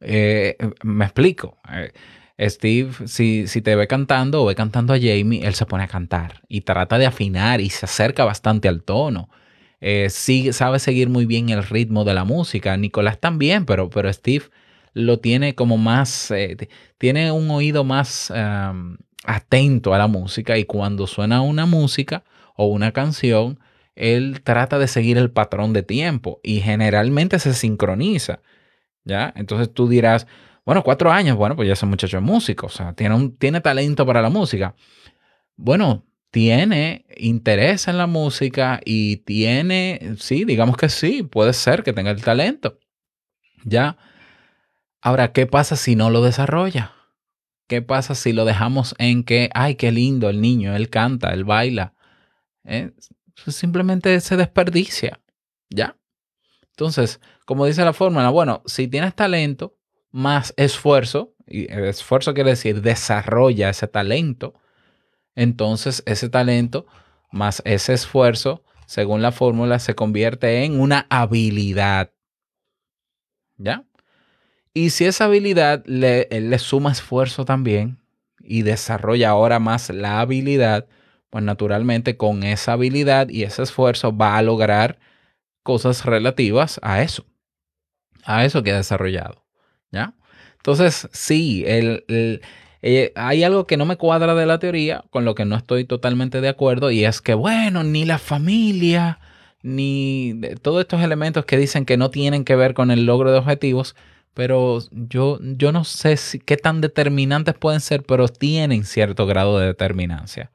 Eh, 0.00 0.56
me 0.82 1.04
explico. 1.04 1.58
Eh, 1.70 2.50
Steve, 2.50 2.92
si, 3.06 3.46
te 3.46 3.76
ve 3.76 3.86
cantando 3.86 4.42
o 4.42 4.46
ve 4.46 4.54
cantando 4.54 4.92
a 4.92 4.98
Jamie, 4.98 5.46
él 5.46 5.54
se 5.54 5.66
pone 5.66 5.84
a 5.84 5.88
cantar 5.88 6.42
y 6.48 6.62
trata 6.62 6.98
de 6.98 7.06
afinar 7.06 7.60
y 7.60 7.70
se 7.70 7.86
acerca 7.86 8.24
bastante 8.24 8.68
al 8.68 8.82
tono. 8.82 9.30
Eh, 9.80 10.08
sabe 10.10 10.78
seguir 10.78 11.08
muy 11.08 11.26
bien 11.26 11.50
el 11.50 11.62
ritmo 11.62 12.04
de 12.04 12.14
la 12.14 12.24
música. 12.24 12.76
Nicolás 12.76 13.20
también, 13.20 13.66
pero, 13.66 13.90
pero 13.90 14.12
Steve 14.12 14.46
lo 14.94 15.18
tiene 15.18 15.54
como 15.54 15.76
más, 15.76 16.32
tiene 16.98 17.32
un 17.32 17.50
oído 17.50 17.84
más 17.84 18.32
atento 19.24 19.94
a 19.94 19.98
la 19.98 20.06
música 20.06 20.58
y 20.58 20.64
cuando 20.64 21.06
suena 21.06 21.42
una 21.42 21.66
música 21.66 22.24
o 22.56 22.66
una 22.66 22.92
canción, 22.92 23.58
él 23.94 24.42
trata 24.42 24.78
de 24.78 24.88
seguir 24.88 25.18
el 25.18 25.30
patrón 25.30 25.72
de 25.72 25.82
tiempo 25.82 26.40
y 26.42 26.60
generalmente 26.60 27.38
se 27.38 27.54
sincroniza. 27.54 28.40
¿Ya? 29.04 29.32
Entonces 29.36 29.72
tú 29.72 29.88
dirás, 29.88 30.26
bueno, 30.64 30.82
cuatro 30.82 31.12
años, 31.12 31.36
bueno, 31.36 31.56
pues 31.56 31.66
ya 31.66 31.74
ese 31.74 31.86
muchacho 31.86 32.16
es 32.16 32.22
músico, 32.22 32.66
o 32.66 32.70
sea, 32.70 32.94
tiene, 32.94 33.14
un, 33.14 33.36
tiene 33.36 33.60
talento 33.60 34.06
para 34.06 34.22
la 34.22 34.30
música. 34.30 34.74
Bueno, 35.56 36.06
tiene 36.30 37.04
interés 37.16 37.86
en 37.86 37.98
la 37.98 38.06
música 38.06 38.80
y 38.84 39.18
tiene, 39.18 40.14
sí, 40.18 40.44
digamos 40.44 40.76
que 40.76 40.88
sí, 40.88 41.22
puede 41.22 41.52
ser 41.52 41.82
que 41.82 41.92
tenga 41.92 42.10
el 42.10 42.22
talento. 42.22 42.78
¿Ya? 43.64 43.96
Ahora, 45.00 45.32
¿qué 45.32 45.46
pasa 45.46 45.76
si 45.76 45.96
no 45.96 46.10
lo 46.10 46.22
desarrolla? 46.22 46.92
¿Qué 47.66 47.82
pasa 47.82 48.14
si 48.14 48.32
lo 48.32 48.44
dejamos 48.44 48.94
en 48.98 49.24
que, 49.24 49.50
ay, 49.54 49.76
qué 49.76 49.90
lindo 49.90 50.28
el 50.28 50.40
niño, 50.40 50.76
él 50.76 50.90
canta, 50.90 51.32
él 51.32 51.44
baila? 51.44 51.94
¿Eh? 52.64 52.92
Simplemente 53.46 54.20
se 54.20 54.36
desperdicia. 54.36 55.20
¿Ya? 55.70 55.96
Entonces, 56.70 57.20
como 57.46 57.66
dice 57.66 57.84
la 57.84 57.92
fórmula, 57.92 58.28
bueno, 58.30 58.62
si 58.66 58.88
tienes 58.88 59.14
talento 59.14 59.76
más 60.10 60.52
esfuerzo, 60.56 61.34
y 61.46 61.70
esfuerzo 61.72 62.34
quiere 62.34 62.50
decir 62.50 62.82
desarrolla 62.82 63.70
ese 63.70 63.86
talento, 63.86 64.54
entonces 65.34 66.02
ese 66.06 66.28
talento 66.28 66.86
más 67.30 67.62
ese 67.64 67.94
esfuerzo, 67.94 68.62
según 68.86 69.20
la 69.20 69.32
fórmula, 69.32 69.78
se 69.78 69.94
convierte 69.94 70.64
en 70.64 70.80
una 70.80 71.06
habilidad. 71.10 72.12
¿Ya? 73.56 73.84
Y 74.74 74.90
si 74.90 75.04
esa 75.04 75.26
habilidad 75.26 75.84
le, 75.86 76.28
le 76.28 76.58
suma 76.58 76.90
esfuerzo 76.90 77.44
también 77.44 77.98
y 78.40 78.62
desarrolla 78.62 79.30
ahora 79.30 79.60
más 79.60 79.88
la 79.90 80.20
habilidad, 80.20 80.86
pues 81.30 81.44
naturalmente 81.44 82.16
con 82.16 82.42
esa 82.42 82.72
habilidad 82.72 83.28
y 83.28 83.44
ese 83.44 83.62
esfuerzo 83.62 84.16
va 84.16 84.36
a 84.36 84.42
lograr 84.42 84.98
cosas 85.62 86.04
relativas 86.04 86.80
a 86.82 87.02
eso, 87.02 87.24
a 88.24 88.44
eso 88.44 88.62
que 88.62 88.72
ha 88.72 88.76
desarrollado. 88.76 89.44
¿Ya? 89.92 90.14
Entonces, 90.56 91.08
sí, 91.12 91.62
el, 91.66 92.04
eh, 92.82 93.12
hay 93.14 93.44
algo 93.44 93.66
que 93.66 93.76
no 93.76 93.86
me 93.86 93.96
cuadra 93.96 94.34
de 94.34 94.46
la 94.46 94.58
teoría, 94.58 95.04
con 95.10 95.24
lo 95.24 95.34
que 95.34 95.44
no 95.44 95.56
estoy 95.56 95.84
totalmente 95.84 96.40
de 96.40 96.48
acuerdo, 96.48 96.90
y 96.90 97.04
es 97.04 97.20
que, 97.20 97.34
bueno, 97.34 97.84
ni 97.84 98.04
la 98.04 98.18
familia, 98.18 99.20
ni 99.62 100.40
todos 100.62 100.80
estos 100.80 101.02
elementos 101.02 101.44
que 101.44 101.56
dicen 101.56 101.86
que 101.86 101.96
no 101.96 102.10
tienen 102.10 102.44
que 102.44 102.56
ver 102.56 102.74
con 102.74 102.90
el 102.90 103.06
logro 103.06 103.30
de 103.30 103.38
objetivos, 103.38 103.94
pero 104.34 104.80
yo, 104.90 105.38
yo 105.40 105.72
no 105.72 105.84
sé 105.84 106.16
si, 106.16 106.40
qué 106.40 106.56
tan 106.56 106.80
determinantes 106.80 107.54
pueden 107.54 107.80
ser, 107.80 108.02
pero 108.02 108.28
tienen 108.28 108.84
cierto 108.84 109.26
grado 109.26 109.58
de 109.58 109.66
determinancia. 109.66 110.50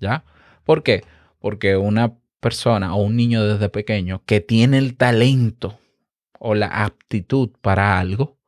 ¿Ya? 0.00 0.24
¿Por 0.64 0.82
qué? 0.82 1.04
Porque 1.40 1.76
una 1.76 2.14
persona 2.40 2.94
o 2.94 3.02
un 3.02 3.16
niño 3.16 3.44
desde 3.44 3.68
pequeño 3.68 4.22
que 4.24 4.40
tiene 4.40 4.78
el 4.78 4.96
talento 4.96 5.78
o 6.38 6.54
la 6.54 6.84
aptitud 6.84 7.50
para 7.60 7.98
algo, 7.98 8.38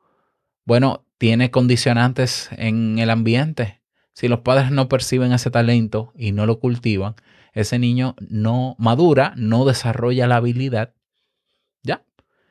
bueno, 0.64 1.04
tiene 1.18 1.50
condicionantes 1.50 2.48
en 2.52 2.98
el 2.98 3.10
ambiente. 3.10 3.80
Si 4.12 4.28
los 4.28 4.40
padres 4.40 4.70
no 4.70 4.88
perciben 4.88 5.32
ese 5.32 5.50
talento 5.50 6.12
y 6.16 6.32
no 6.32 6.46
lo 6.46 6.60
cultivan, 6.60 7.16
ese 7.52 7.78
niño 7.78 8.14
no 8.20 8.76
madura, 8.78 9.32
no 9.36 9.64
desarrolla 9.64 10.28
la 10.28 10.36
habilidad. 10.36 10.94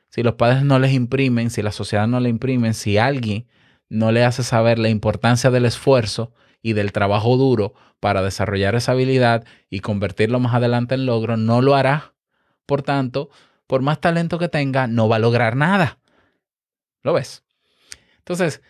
Si 0.08 0.22
los 0.22 0.34
padres 0.34 0.62
no 0.62 0.78
les 0.78 0.92
imprimen, 0.92 1.50
si 1.50 1.62
la 1.62 1.72
sociedad 1.72 2.06
no 2.06 2.20
le 2.20 2.28
imprimen, 2.28 2.74
si 2.74 2.98
alguien 2.98 3.46
no 3.88 4.12
le 4.12 4.24
hace 4.24 4.42
saber 4.42 4.78
la 4.78 4.88
importancia 4.88 5.50
del 5.50 5.64
esfuerzo 5.64 6.32
y 6.62 6.72
del 6.72 6.92
trabajo 6.92 7.36
duro 7.36 7.74
para 8.00 8.22
desarrollar 8.22 8.74
esa 8.74 8.92
habilidad 8.92 9.44
y 9.70 9.80
convertirlo 9.80 10.40
más 10.40 10.54
adelante 10.54 10.94
en 10.94 11.06
logro, 11.06 11.36
no 11.36 11.62
lo 11.62 11.74
hará. 11.74 12.14
Por 12.66 12.82
tanto, 12.82 13.30
por 13.66 13.82
más 13.82 14.00
talento 14.00 14.38
que 14.38 14.48
tenga, 14.48 14.86
no 14.86 15.08
va 15.08 15.16
a 15.16 15.20
lograr 15.20 15.56
nada. 15.56 15.98
¿Lo 17.02 17.12
ves? 17.12 17.44
Entonces, 18.18 18.62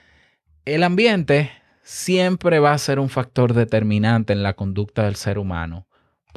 el 0.64 0.82
ambiente 0.82 1.50
siempre 1.82 2.58
va 2.58 2.72
a 2.72 2.78
ser 2.78 2.98
un 2.98 3.08
factor 3.08 3.54
determinante 3.54 4.32
en 4.32 4.42
la 4.42 4.54
conducta 4.54 5.04
del 5.04 5.16
ser 5.16 5.38
humano. 5.38 5.87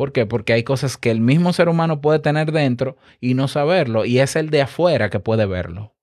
¿Por 0.01 0.13
qué? 0.13 0.25
Porque 0.25 0.53
hay 0.53 0.63
cosas 0.63 0.97
que 0.97 1.11
el 1.11 1.21
mismo 1.21 1.53
ser 1.53 1.69
humano 1.69 2.01
puede 2.01 2.17
tener 2.17 2.51
dentro 2.51 2.97
y 3.19 3.35
no 3.35 3.47
saberlo, 3.47 4.03
y 4.03 4.17
es 4.17 4.35
el 4.35 4.49
de 4.49 4.63
afuera 4.63 5.11
que 5.11 5.19
puede 5.19 5.45
verlo. 5.45 5.93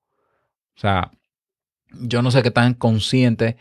O 0.76 0.81
sea, 0.81 1.11
yo 1.90 2.23
no 2.23 2.31
sé 2.31 2.45
qué 2.45 2.52
tan 2.52 2.75
consciente 2.75 3.57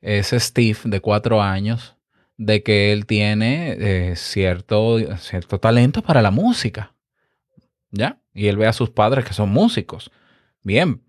es 0.00 0.30
Steve 0.30 0.76
de 0.86 0.98
cuatro 0.98 1.40
años 1.40 1.96
de 2.36 2.64
que 2.64 2.92
él 2.92 3.06
tiene 3.06 3.76
eh, 3.78 4.16
cierto, 4.16 4.98
cierto 5.18 5.60
talento 5.60 6.02
para 6.02 6.20
la 6.20 6.32
música. 6.32 6.96
¿Ya? 7.92 8.20
Y 8.34 8.48
él 8.48 8.56
ve 8.56 8.66
a 8.66 8.72
sus 8.72 8.90
padres 8.90 9.24
que 9.24 9.34
son 9.34 9.50
músicos. 9.50 10.10
Bien, 10.64 11.00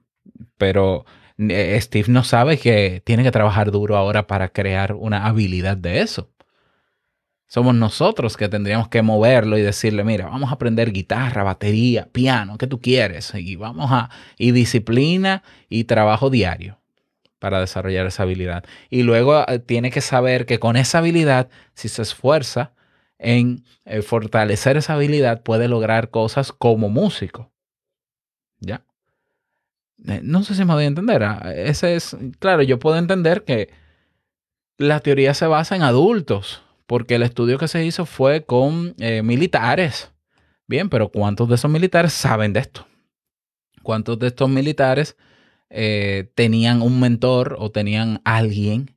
pero 0.60 1.04
eh, 1.40 1.80
Steve 1.82 2.10
no 2.10 2.24
sabe 2.24 2.60
que 2.60 3.02
tiene 3.04 3.24
que 3.24 3.32
trabajar 3.32 3.72
duro 3.72 3.98
ahora 3.98 4.28
para 4.28 4.50
crear 4.50 4.94
una 4.94 5.26
habilidad 5.26 5.78
de 5.78 6.02
eso. 6.02 6.30
Somos 7.48 7.76
nosotros 7.76 8.36
que 8.36 8.50
tendríamos 8.50 8.90
que 8.90 9.02
moverlo 9.02 9.58
y 9.58 9.62
decirle, 9.62 10.04
mira, 10.04 10.26
vamos 10.26 10.50
a 10.50 10.56
aprender 10.56 10.92
guitarra, 10.92 11.44
batería, 11.44 12.10
piano, 12.12 12.58
¿qué 12.58 12.68
tú 12.68 12.82
quieres? 12.82 13.34
Y 13.36 13.56
vamos 13.56 13.90
a, 13.92 14.10
y 14.38 14.52
disciplina 14.52 15.44
y 15.70 15.86
trabajo 15.86 16.30
diario 16.30 16.78
para 17.40 17.62
desarrollar 17.62 18.06
esa 18.06 18.24
habilidad. 18.24 18.66
Y 18.90 19.04
luego 19.04 19.48
eh, 19.48 19.60
tiene 19.60 19.92
que 19.92 20.02
saber 20.02 20.46
que 20.46 20.60
con 20.60 20.76
esa 20.76 20.98
habilidad, 20.98 21.50
si 21.74 21.88
se 21.88 22.02
esfuerza 22.02 22.74
en 23.18 23.64
eh, 23.86 24.02
fortalecer 24.02 24.76
esa 24.76 24.96
habilidad, 24.96 25.42
puede 25.42 25.70
lograr 25.70 26.10
cosas 26.10 26.52
como 26.52 26.90
músico. 26.90 27.50
¿Ya? 28.60 28.84
Eh, 30.06 30.20
no 30.22 30.44
sé 30.44 30.54
si 30.54 30.66
me 30.66 30.74
voy 30.74 30.84
a 30.84 30.88
entender. 30.88 31.24
Ah, 31.24 31.54
ese 31.56 31.96
es, 31.96 32.18
claro, 32.40 32.62
yo 32.62 32.78
puedo 32.78 32.98
entender 32.98 33.46
que 33.46 33.70
la 34.78 35.00
teoría 35.00 35.34
se 35.34 35.48
basa 35.48 35.78
en 35.78 35.84
adultos 35.84 36.67
porque 36.88 37.16
el 37.16 37.24
estudio 37.24 37.58
que 37.58 37.68
se 37.68 37.86
hizo 37.86 38.06
fue 38.06 38.46
con 38.46 38.96
eh, 38.98 39.22
militares. 39.22 40.12
Bien, 40.68 40.90
pero 40.90 41.10
¿cuántos 41.10 41.48
de 41.48 41.56
esos 41.56 41.70
militares 41.70 42.14
saben 42.14 42.54
de 42.54 42.62
esto? 42.62 42.88
¿Cuántos 43.84 44.18
de 44.20 44.28
estos 44.28 44.50
militares 44.50 45.16
eh, 45.70 46.32
tenían 46.34 46.82
un 46.82 47.00
mentor 47.00 47.58
o 47.60 47.72
tenían 47.72 48.22
alguien 48.24 48.96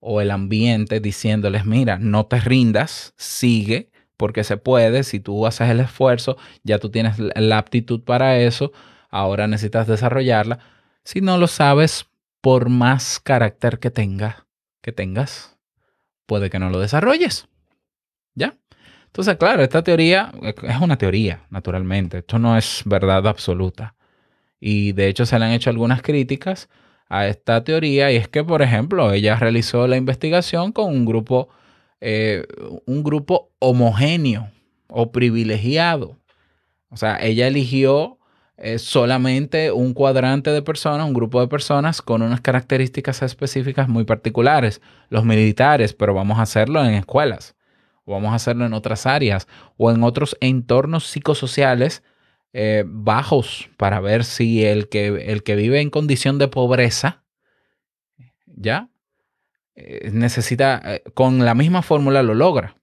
o 0.00 0.20
el 0.20 0.30
ambiente 0.30 1.00
diciéndoles, 1.00 1.66
mira, 1.66 1.98
no 1.98 2.26
te 2.26 2.40
rindas, 2.40 3.12
sigue, 3.16 3.90
porque 4.16 4.44
se 4.44 4.56
puede, 4.56 5.02
si 5.02 5.20
tú 5.20 5.46
haces 5.46 5.68
el 5.70 5.80
esfuerzo, 5.80 6.36
ya 6.62 6.78
tú 6.78 6.90
tienes 6.90 7.16
la 7.18 7.58
aptitud 7.58 8.02
para 8.02 8.38
eso, 8.38 8.72
ahora 9.10 9.46
necesitas 9.46 9.86
desarrollarla. 9.86 10.58
Si 11.04 11.20
no 11.20 11.38
lo 11.38 11.46
sabes, 11.48 12.06
por 12.40 12.68
más 12.70 13.20
carácter 13.20 13.78
que 13.78 13.90
tenga, 13.90 14.46
que 14.82 14.92
tengas, 14.92 15.58
puede 16.30 16.48
que 16.48 16.60
no 16.60 16.70
lo 16.70 16.78
desarrolles. 16.78 17.48
¿Ya? 18.36 18.56
Entonces, 19.06 19.36
claro, 19.36 19.64
esta 19.64 19.82
teoría 19.82 20.30
es 20.44 20.80
una 20.80 20.96
teoría, 20.96 21.44
naturalmente. 21.50 22.18
Esto 22.18 22.38
no 22.38 22.56
es 22.56 22.82
verdad 22.84 23.26
absoluta. 23.26 23.96
Y 24.60 24.92
de 24.92 25.08
hecho 25.08 25.26
se 25.26 25.36
le 25.40 25.46
han 25.46 25.50
hecho 25.50 25.70
algunas 25.70 26.02
críticas 26.02 26.68
a 27.08 27.26
esta 27.26 27.64
teoría 27.64 28.12
y 28.12 28.16
es 28.16 28.28
que, 28.28 28.44
por 28.44 28.62
ejemplo, 28.62 29.12
ella 29.12 29.34
realizó 29.34 29.88
la 29.88 29.96
investigación 29.96 30.70
con 30.70 30.86
un 30.86 31.04
grupo, 31.04 31.48
eh, 32.00 32.46
un 32.86 33.02
grupo 33.02 33.50
homogéneo 33.58 34.52
o 34.86 35.10
privilegiado. 35.10 36.16
O 36.90 36.96
sea, 36.96 37.18
ella 37.20 37.48
eligió 37.48 38.19
solamente 38.78 39.72
un 39.72 39.94
cuadrante 39.94 40.50
de 40.50 40.62
personas, 40.62 41.06
un 41.06 41.14
grupo 41.14 41.40
de 41.40 41.48
personas 41.48 42.02
con 42.02 42.22
unas 42.22 42.40
características 42.40 43.22
específicas 43.22 43.88
muy 43.88 44.04
particulares, 44.04 44.82
los 45.08 45.24
militares, 45.24 45.94
pero 45.94 46.14
vamos 46.14 46.38
a 46.38 46.42
hacerlo 46.42 46.84
en 46.84 46.94
escuelas, 46.94 47.56
o 48.04 48.12
vamos 48.12 48.32
a 48.32 48.36
hacerlo 48.36 48.66
en 48.66 48.74
otras 48.74 49.06
áreas, 49.06 49.48
o 49.76 49.90
en 49.90 50.02
otros 50.02 50.36
entornos 50.40 51.06
psicosociales 51.06 52.02
eh, 52.52 52.84
bajos, 52.86 53.70
para 53.76 54.00
ver 54.00 54.24
si 54.24 54.64
el 54.64 54.88
que, 54.88 55.06
el 55.06 55.42
que 55.44 55.54
vive 55.54 55.80
en 55.80 55.88
condición 55.88 56.38
de 56.38 56.48
pobreza, 56.48 57.22
¿ya? 58.46 58.90
Eh, 59.76 60.10
necesita, 60.12 60.82
eh, 60.84 61.02
con 61.14 61.44
la 61.44 61.54
misma 61.54 61.82
fórmula 61.82 62.22
lo 62.22 62.34
logra. 62.34 62.76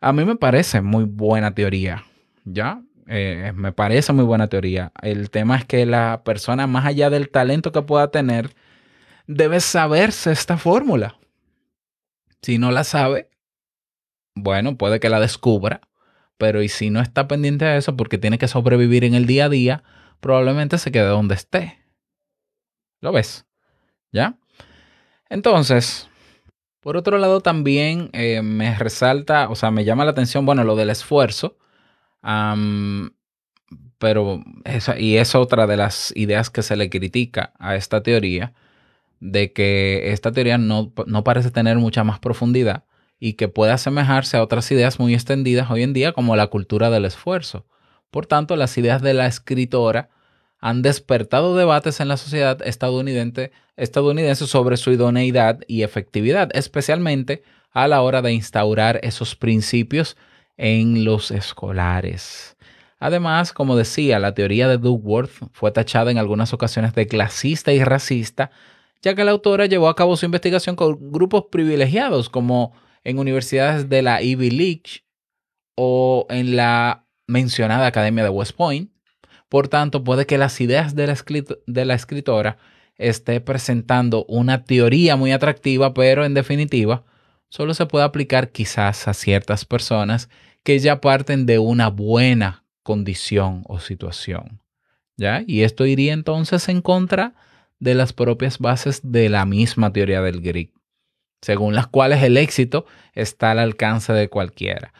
A 0.00 0.12
mí 0.12 0.24
me 0.24 0.36
parece 0.36 0.80
muy 0.80 1.04
buena 1.04 1.54
teoría, 1.54 2.04
¿ya? 2.44 2.82
Eh, 3.06 3.52
me 3.54 3.72
parece 3.72 4.12
muy 4.12 4.24
buena 4.24 4.48
teoría. 4.48 4.92
El 5.02 5.30
tema 5.30 5.56
es 5.56 5.64
que 5.64 5.86
la 5.86 6.22
persona, 6.24 6.66
más 6.66 6.86
allá 6.86 7.10
del 7.10 7.30
talento 7.30 7.72
que 7.72 7.82
pueda 7.82 8.10
tener, 8.10 8.54
debe 9.26 9.60
saberse 9.60 10.32
esta 10.32 10.56
fórmula. 10.56 11.18
Si 12.42 12.58
no 12.58 12.70
la 12.70 12.84
sabe, 12.84 13.30
bueno, 14.34 14.76
puede 14.76 15.00
que 15.00 15.08
la 15.08 15.20
descubra, 15.20 15.80
pero 16.38 16.62
y 16.62 16.68
si 16.68 16.90
no 16.90 17.00
está 17.00 17.28
pendiente 17.28 17.64
de 17.64 17.76
eso 17.76 17.96
porque 17.96 18.18
tiene 18.18 18.38
que 18.38 18.48
sobrevivir 18.48 19.04
en 19.04 19.14
el 19.14 19.26
día 19.26 19.46
a 19.46 19.48
día, 19.48 19.84
probablemente 20.20 20.78
se 20.78 20.90
quede 20.90 21.06
donde 21.06 21.34
esté. 21.34 21.78
¿Lo 23.00 23.12
ves? 23.12 23.46
¿Ya? 24.12 24.38
Entonces, 25.28 26.08
por 26.80 26.96
otro 26.96 27.18
lado, 27.18 27.40
también 27.40 28.10
eh, 28.12 28.42
me 28.42 28.76
resalta, 28.76 29.48
o 29.48 29.54
sea, 29.54 29.70
me 29.70 29.84
llama 29.84 30.04
la 30.04 30.10
atención, 30.12 30.46
bueno, 30.46 30.64
lo 30.64 30.76
del 30.76 30.90
esfuerzo 30.90 31.56
pero 33.98 34.42
esa, 34.64 34.98
y 34.98 35.16
es 35.16 35.34
otra 35.34 35.66
de 35.66 35.76
las 35.76 36.12
ideas 36.16 36.50
que 36.50 36.62
se 36.62 36.76
le 36.76 36.90
critica 36.90 37.52
a 37.58 37.76
esta 37.76 38.02
teoría, 38.02 38.52
de 39.20 39.52
que 39.52 40.12
esta 40.12 40.32
teoría 40.32 40.58
no, 40.58 40.92
no 41.06 41.24
parece 41.24 41.50
tener 41.50 41.76
mucha 41.76 42.02
más 42.02 42.18
profundidad 42.18 42.84
y 43.20 43.34
que 43.34 43.46
puede 43.46 43.70
asemejarse 43.70 44.36
a 44.36 44.42
otras 44.42 44.70
ideas 44.72 44.98
muy 44.98 45.14
extendidas 45.14 45.70
hoy 45.70 45.84
en 45.84 45.92
día 45.92 46.12
como 46.12 46.34
la 46.34 46.48
cultura 46.48 46.90
del 46.90 47.04
esfuerzo. 47.04 47.64
Por 48.10 48.26
tanto, 48.26 48.56
las 48.56 48.76
ideas 48.76 49.00
de 49.00 49.14
la 49.14 49.26
escritora 49.26 50.10
han 50.58 50.82
despertado 50.82 51.56
debates 51.56 52.00
en 52.00 52.08
la 52.08 52.16
sociedad 52.16 52.60
estadounidense, 52.66 53.52
estadounidense 53.76 54.46
sobre 54.46 54.76
su 54.76 54.90
idoneidad 54.90 55.60
y 55.68 55.82
efectividad, 55.82 56.50
especialmente 56.54 57.44
a 57.70 57.88
la 57.88 58.02
hora 58.02 58.22
de 58.22 58.32
instaurar 58.32 58.98
esos 59.02 59.36
principios 59.36 60.16
en 60.62 61.04
los 61.04 61.32
escolares. 61.32 62.56
Además, 63.00 63.52
como 63.52 63.74
decía, 63.76 64.20
la 64.20 64.32
teoría 64.32 64.68
de 64.68 64.78
Duckworth 64.78 65.32
fue 65.50 65.72
tachada 65.72 66.12
en 66.12 66.18
algunas 66.18 66.52
ocasiones 66.52 66.94
de 66.94 67.08
clasista 67.08 67.72
y 67.72 67.82
racista, 67.82 68.52
ya 69.02 69.16
que 69.16 69.24
la 69.24 69.32
autora 69.32 69.66
llevó 69.66 69.88
a 69.88 69.96
cabo 69.96 70.16
su 70.16 70.24
investigación 70.24 70.76
con 70.76 71.10
grupos 71.10 71.46
privilegiados, 71.50 72.30
como 72.30 72.74
en 73.02 73.18
universidades 73.18 73.88
de 73.88 74.02
la 74.02 74.22
Ivy 74.22 74.50
League 74.52 75.04
o 75.74 76.26
en 76.30 76.54
la 76.54 77.06
mencionada 77.26 77.88
Academia 77.88 78.22
de 78.22 78.30
West 78.30 78.52
Point. 78.52 78.92
Por 79.48 79.66
tanto, 79.66 80.04
puede 80.04 80.26
que 80.26 80.38
las 80.38 80.60
ideas 80.60 80.94
de 80.94 81.08
la, 81.08 81.16
de 81.66 81.84
la 81.84 81.94
escritora 81.94 82.56
esté 82.98 83.40
presentando 83.40 84.24
una 84.28 84.62
teoría 84.62 85.16
muy 85.16 85.32
atractiva, 85.32 85.92
pero 85.92 86.24
en 86.24 86.34
definitiva, 86.34 87.02
solo 87.48 87.74
se 87.74 87.86
puede 87.86 88.04
aplicar 88.04 88.52
quizás 88.52 89.08
a 89.08 89.12
ciertas 89.12 89.64
personas 89.64 90.30
que 90.62 90.78
ya 90.78 91.00
parten 91.00 91.46
de 91.46 91.58
una 91.58 91.88
buena 91.88 92.64
condición 92.82 93.64
o 93.66 93.80
situación. 93.80 94.60
¿Ya? 95.16 95.42
Y 95.46 95.62
esto 95.62 95.86
iría 95.86 96.12
entonces 96.12 96.68
en 96.68 96.80
contra 96.80 97.34
de 97.78 97.94
las 97.94 98.12
propias 98.12 98.58
bases 98.58 99.00
de 99.02 99.28
la 99.28 99.44
misma 99.44 99.92
teoría 99.92 100.22
del 100.22 100.40
Greek, 100.40 100.72
según 101.40 101.74
las 101.74 101.88
cuales 101.88 102.22
el 102.22 102.36
éxito 102.36 102.86
está 103.12 103.50
al 103.50 103.58
alcance 103.58 104.12
de 104.12 104.28
cualquiera. 104.28 104.92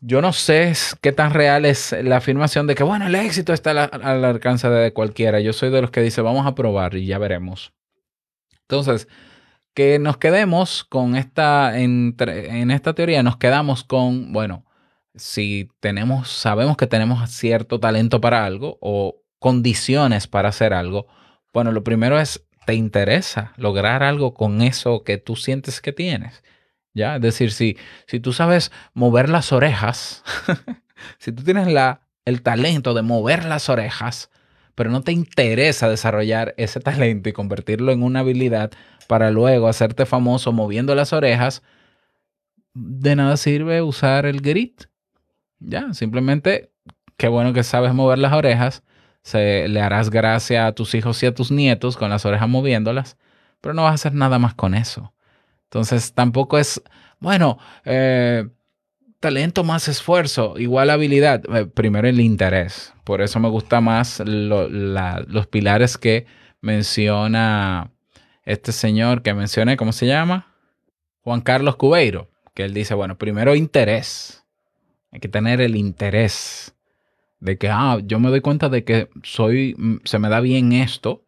Yo 0.00 0.20
no 0.22 0.32
sé 0.32 0.72
qué 1.00 1.10
tan 1.10 1.32
real 1.32 1.64
es 1.64 1.94
la 2.02 2.18
afirmación 2.18 2.66
de 2.66 2.74
que, 2.74 2.84
bueno, 2.84 3.06
el 3.06 3.14
éxito 3.14 3.52
está 3.52 3.70
al, 3.70 4.24
alcance 4.24 4.68
de 4.68 4.92
cualquiera. 4.92 5.40
Yo 5.40 5.52
soy 5.52 5.70
de 5.70 5.80
los 5.80 5.90
que 5.90 6.02
dice, 6.02 6.20
vamos 6.20 6.46
a 6.46 6.54
probar 6.54 6.94
y 6.94 7.06
ya 7.06 7.18
veremos. 7.18 7.72
Entonces, 8.60 9.08
que 9.76 9.98
nos 9.98 10.16
quedemos 10.16 10.84
con 10.84 11.16
esta, 11.16 11.78
en 11.78 12.70
esta 12.70 12.94
teoría, 12.94 13.22
nos 13.22 13.36
quedamos 13.36 13.84
con, 13.84 14.32
bueno, 14.32 14.64
si 15.14 15.68
tenemos, 15.80 16.30
sabemos 16.30 16.78
que 16.78 16.86
tenemos 16.86 17.30
cierto 17.30 17.78
talento 17.78 18.18
para 18.18 18.46
algo 18.46 18.78
o 18.80 19.22
condiciones 19.38 20.28
para 20.28 20.48
hacer 20.48 20.72
algo, 20.72 21.08
bueno, 21.52 21.72
lo 21.72 21.84
primero 21.84 22.18
es, 22.18 22.42
¿te 22.64 22.72
interesa 22.72 23.52
lograr 23.58 24.02
algo 24.02 24.32
con 24.32 24.62
eso 24.62 25.04
que 25.04 25.18
tú 25.18 25.36
sientes 25.36 25.82
que 25.82 25.92
tienes? 25.92 26.42
¿Ya? 26.94 27.16
Es 27.16 27.20
decir, 27.20 27.52
si, 27.52 27.76
si 28.06 28.18
tú 28.18 28.32
sabes 28.32 28.72
mover 28.94 29.28
las 29.28 29.52
orejas, 29.52 30.24
si 31.18 31.32
tú 31.32 31.44
tienes 31.44 31.66
la, 31.66 32.00
el 32.24 32.40
talento 32.40 32.94
de 32.94 33.02
mover 33.02 33.44
las 33.44 33.68
orejas, 33.68 34.30
pero 34.76 34.90
no 34.90 35.00
te 35.00 35.10
interesa 35.10 35.88
desarrollar 35.88 36.54
ese 36.58 36.78
talento 36.78 37.28
y 37.28 37.32
convertirlo 37.32 37.90
en 37.90 38.04
una 38.04 38.20
habilidad 38.20 38.70
para 39.08 39.30
luego 39.32 39.66
hacerte 39.66 40.06
famoso 40.06 40.52
moviendo 40.52 40.94
las 40.94 41.12
orejas, 41.12 41.62
de 42.74 43.16
nada 43.16 43.36
sirve 43.38 43.82
usar 43.82 44.26
el 44.26 44.42
grit. 44.42 44.84
Ya, 45.58 45.94
simplemente, 45.94 46.70
qué 47.16 47.28
bueno 47.28 47.54
que 47.54 47.64
sabes 47.64 47.94
mover 47.94 48.18
las 48.18 48.34
orejas, 48.34 48.82
se, 49.22 49.66
le 49.66 49.80
harás 49.80 50.10
gracia 50.10 50.66
a 50.66 50.72
tus 50.72 50.94
hijos 50.94 51.22
y 51.22 51.26
a 51.26 51.34
tus 51.34 51.50
nietos 51.50 51.96
con 51.96 52.10
las 52.10 52.26
orejas 52.26 52.48
moviéndolas, 52.48 53.16
pero 53.62 53.72
no 53.72 53.82
vas 53.82 53.92
a 53.92 53.94
hacer 53.94 54.14
nada 54.14 54.38
más 54.38 54.54
con 54.54 54.74
eso. 54.74 55.14
Entonces, 55.64 56.12
tampoco 56.12 56.58
es, 56.58 56.82
bueno, 57.18 57.58
eh, 57.86 58.46
talento 59.26 59.64
más 59.64 59.88
esfuerzo, 59.88 60.54
igual 60.56 60.88
habilidad. 60.88 61.42
Eh, 61.52 61.66
primero 61.66 62.06
el 62.06 62.20
interés. 62.20 62.94
Por 63.02 63.20
eso 63.20 63.40
me 63.40 63.48
gusta 63.48 63.80
más 63.80 64.22
los 64.24 65.46
pilares 65.48 65.98
que 65.98 66.26
menciona 66.60 67.90
este 68.44 68.70
señor 68.70 69.22
que 69.22 69.34
mencioné, 69.34 69.76
¿cómo 69.76 69.90
se 69.90 70.06
llama? 70.06 70.54
Juan 71.22 71.40
Carlos 71.40 71.74
Cubeiro, 71.74 72.30
que 72.54 72.62
él 72.62 72.72
dice, 72.72 72.94
bueno, 72.94 73.18
primero 73.18 73.56
interés. 73.56 74.44
Hay 75.10 75.18
que 75.18 75.28
tener 75.28 75.60
el 75.60 75.74
interés 75.74 76.76
de 77.40 77.58
que, 77.58 77.68
ah, 77.68 77.98
yo 78.04 78.20
me 78.20 78.30
doy 78.30 78.42
cuenta 78.42 78.68
de 78.68 78.84
que 78.84 79.08
soy, 79.24 79.74
mm, 79.76 80.02
se 80.04 80.20
me 80.20 80.28
da 80.28 80.38
bien 80.38 80.72
esto. 80.72 81.24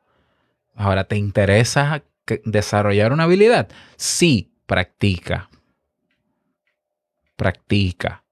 Ahora, 0.76 1.02
¿te 1.02 1.16
interesa 1.16 2.04
desarrollar 2.44 3.12
una 3.12 3.24
habilidad? 3.24 3.68
Sí, 3.96 4.52
practica 4.66 5.50
practica. 7.38 8.24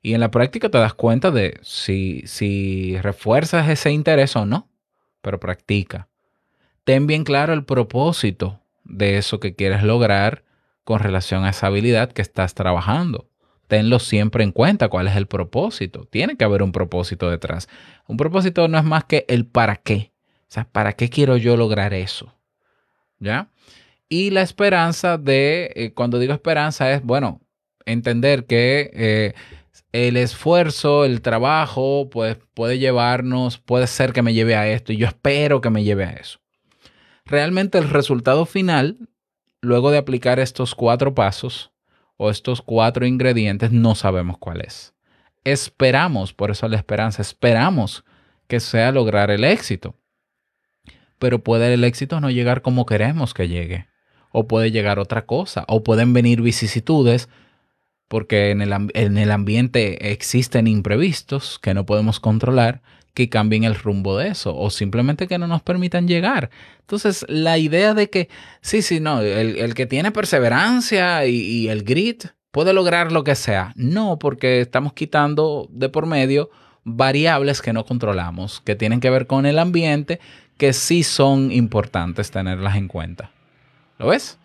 Y 0.00 0.14
en 0.14 0.20
la 0.20 0.32
práctica 0.32 0.68
te 0.68 0.78
das 0.78 0.94
cuenta 0.94 1.30
de 1.30 1.60
si, 1.62 2.22
si 2.26 2.98
refuerzas 3.00 3.68
ese 3.68 3.92
interés 3.92 4.34
o 4.34 4.46
no, 4.46 4.68
pero 5.20 5.38
practica. 5.38 6.08
Ten 6.82 7.06
bien 7.06 7.22
claro 7.22 7.52
el 7.52 7.64
propósito 7.64 8.60
de 8.82 9.18
eso 9.18 9.38
que 9.38 9.54
quieres 9.54 9.84
lograr 9.84 10.42
con 10.82 10.98
relación 10.98 11.44
a 11.44 11.50
esa 11.50 11.68
habilidad 11.68 12.10
que 12.10 12.22
estás 12.22 12.54
trabajando. 12.54 13.28
Tenlo 13.68 14.00
siempre 14.00 14.42
en 14.42 14.50
cuenta 14.50 14.88
cuál 14.88 15.06
es 15.06 15.14
el 15.14 15.26
propósito. 15.26 16.06
Tiene 16.06 16.36
que 16.36 16.44
haber 16.44 16.62
un 16.62 16.72
propósito 16.72 17.30
detrás. 17.30 17.68
Un 18.08 18.16
propósito 18.16 18.66
no 18.66 18.78
es 18.78 18.84
más 18.84 19.04
que 19.04 19.24
el 19.28 19.46
para 19.46 19.76
qué. 19.76 20.10
O 20.40 20.52
sea, 20.52 20.64
¿para 20.64 20.94
qué 20.94 21.08
quiero 21.08 21.36
yo 21.36 21.56
lograr 21.56 21.94
eso? 21.94 22.34
¿Ya? 23.20 23.48
Y 24.08 24.30
la 24.30 24.42
esperanza 24.42 25.16
de, 25.16 25.72
eh, 25.76 25.92
cuando 25.94 26.18
digo 26.18 26.32
esperanza 26.32 26.90
es, 26.92 27.02
bueno, 27.02 27.41
entender 27.86 28.46
que 28.46 28.90
eh, 28.94 29.34
el 29.92 30.16
esfuerzo, 30.16 31.04
el 31.04 31.20
trabajo, 31.20 32.08
pues 32.10 32.38
puede 32.54 32.78
llevarnos, 32.78 33.58
puede 33.58 33.86
ser 33.86 34.12
que 34.12 34.22
me 34.22 34.34
lleve 34.34 34.56
a 34.56 34.68
esto 34.68 34.92
y 34.92 34.96
yo 34.96 35.06
espero 35.06 35.60
que 35.60 35.70
me 35.70 35.84
lleve 35.84 36.04
a 36.04 36.12
eso. 36.12 36.38
Realmente 37.24 37.78
el 37.78 37.90
resultado 37.90 38.46
final, 38.46 38.98
luego 39.60 39.90
de 39.90 39.98
aplicar 39.98 40.40
estos 40.40 40.74
cuatro 40.74 41.14
pasos 41.14 41.72
o 42.16 42.30
estos 42.30 42.62
cuatro 42.62 43.06
ingredientes, 43.06 43.70
no 43.72 43.94
sabemos 43.94 44.38
cuál 44.38 44.62
es. 44.62 44.94
Esperamos, 45.44 46.32
por 46.32 46.50
eso 46.50 46.68
la 46.68 46.76
esperanza, 46.76 47.22
esperamos 47.22 48.04
que 48.46 48.60
sea 48.60 48.92
lograr 48.92 49.30
el 49.30 49.44
éxito. 49.44 49.96
Pero 51.18 51.42
puede 51.42 51.72
el 51.72 51.84
éxito 51.84 52.20
no 52.20 52.30
llegar 52.30 52.62
como 52.62 52.86
queremos 52.86 53.34
que 53.34 53.48
llegue. 53.48 53.86
O 54.30 54.48
puede 54.48 54.70
llegar 54.70 54.98
otra 54.98 55.26
cosa. 55.26 55.64
O 55.68 55.84
pueden 55.84 56.12
venir 56.12 56.42
vicisitudes 56.42 57.28
porque 58.12 58.50
en 58.50 58.60
el, 58.60 58.74
en 58.92 59.16
el 59.16 59.30
ambiente 59.30 60.12
existen 60.12 60.66
imprevistos 60.66 61.58
que 61.58 61.72
no 61.72 61.86
podemos 61.86 62.20
controlar 62.20 62.82
que 63.14 63.30
cambien 63.30 63.64
el 63.64 63.74
rumbo 63.74 64.18
de 64.18 64.28
eso 64.28 64.54
o 64.54 64.68
simplemente 64.68 65.26
que 65.26 65.38
no 65.38 65.46
nos 65.46 65.62
permitan 65.62 66.06
llegar. 66.06 66.50
Entonces, 66.80 67.24
la 67.30 67.56
idea 67.56 67.94
de 67.94 68.10
que, 68.10 68.28
sí, 68.60 68.82
sí, 68.82 69.00
no, 69.00 69.22
el, 69.22 69.72
que 69.72 69.86
tiene 69.86 70.12
perseverancia 70.12 71.24
y, 71.24 71.36
y, 71.36 71.68
el 71.70 71.84
grit 71.84 72.26
puede 72.50 72.74
lograr 72.74 73.12
lo 73.12 73.24
que 73.24 73.34
sea. 73.34 73.72
No, 73.76 74.18
porque 74.18 74.60
estamos 74.60 74.92
quitando 74.92 75.66
de 75.70 75.88
por 75.88 76.04
medio 76.04 76.50
variables 76.84 77.62
que 77.62 77.72
no 77.72 77.86
controlamos, 77.86 78.60
que 78.60 78.76
tienen 78.76 79.00
que 79.00 79.08
ver 79.08 79.26
con 79.26 79.46
el 79.46 79.58
ambiente, 79.58 80.20
que 80.58 80.74
sí 80.74 81.02
son 81.02 81.50
importantes 81.50 82.30
tenerlas 82.30 82.76
en 82.76 82.88
cuenta. 82.88 83.30
¿Lo 83.98 84.08
ves? 84.08 84.38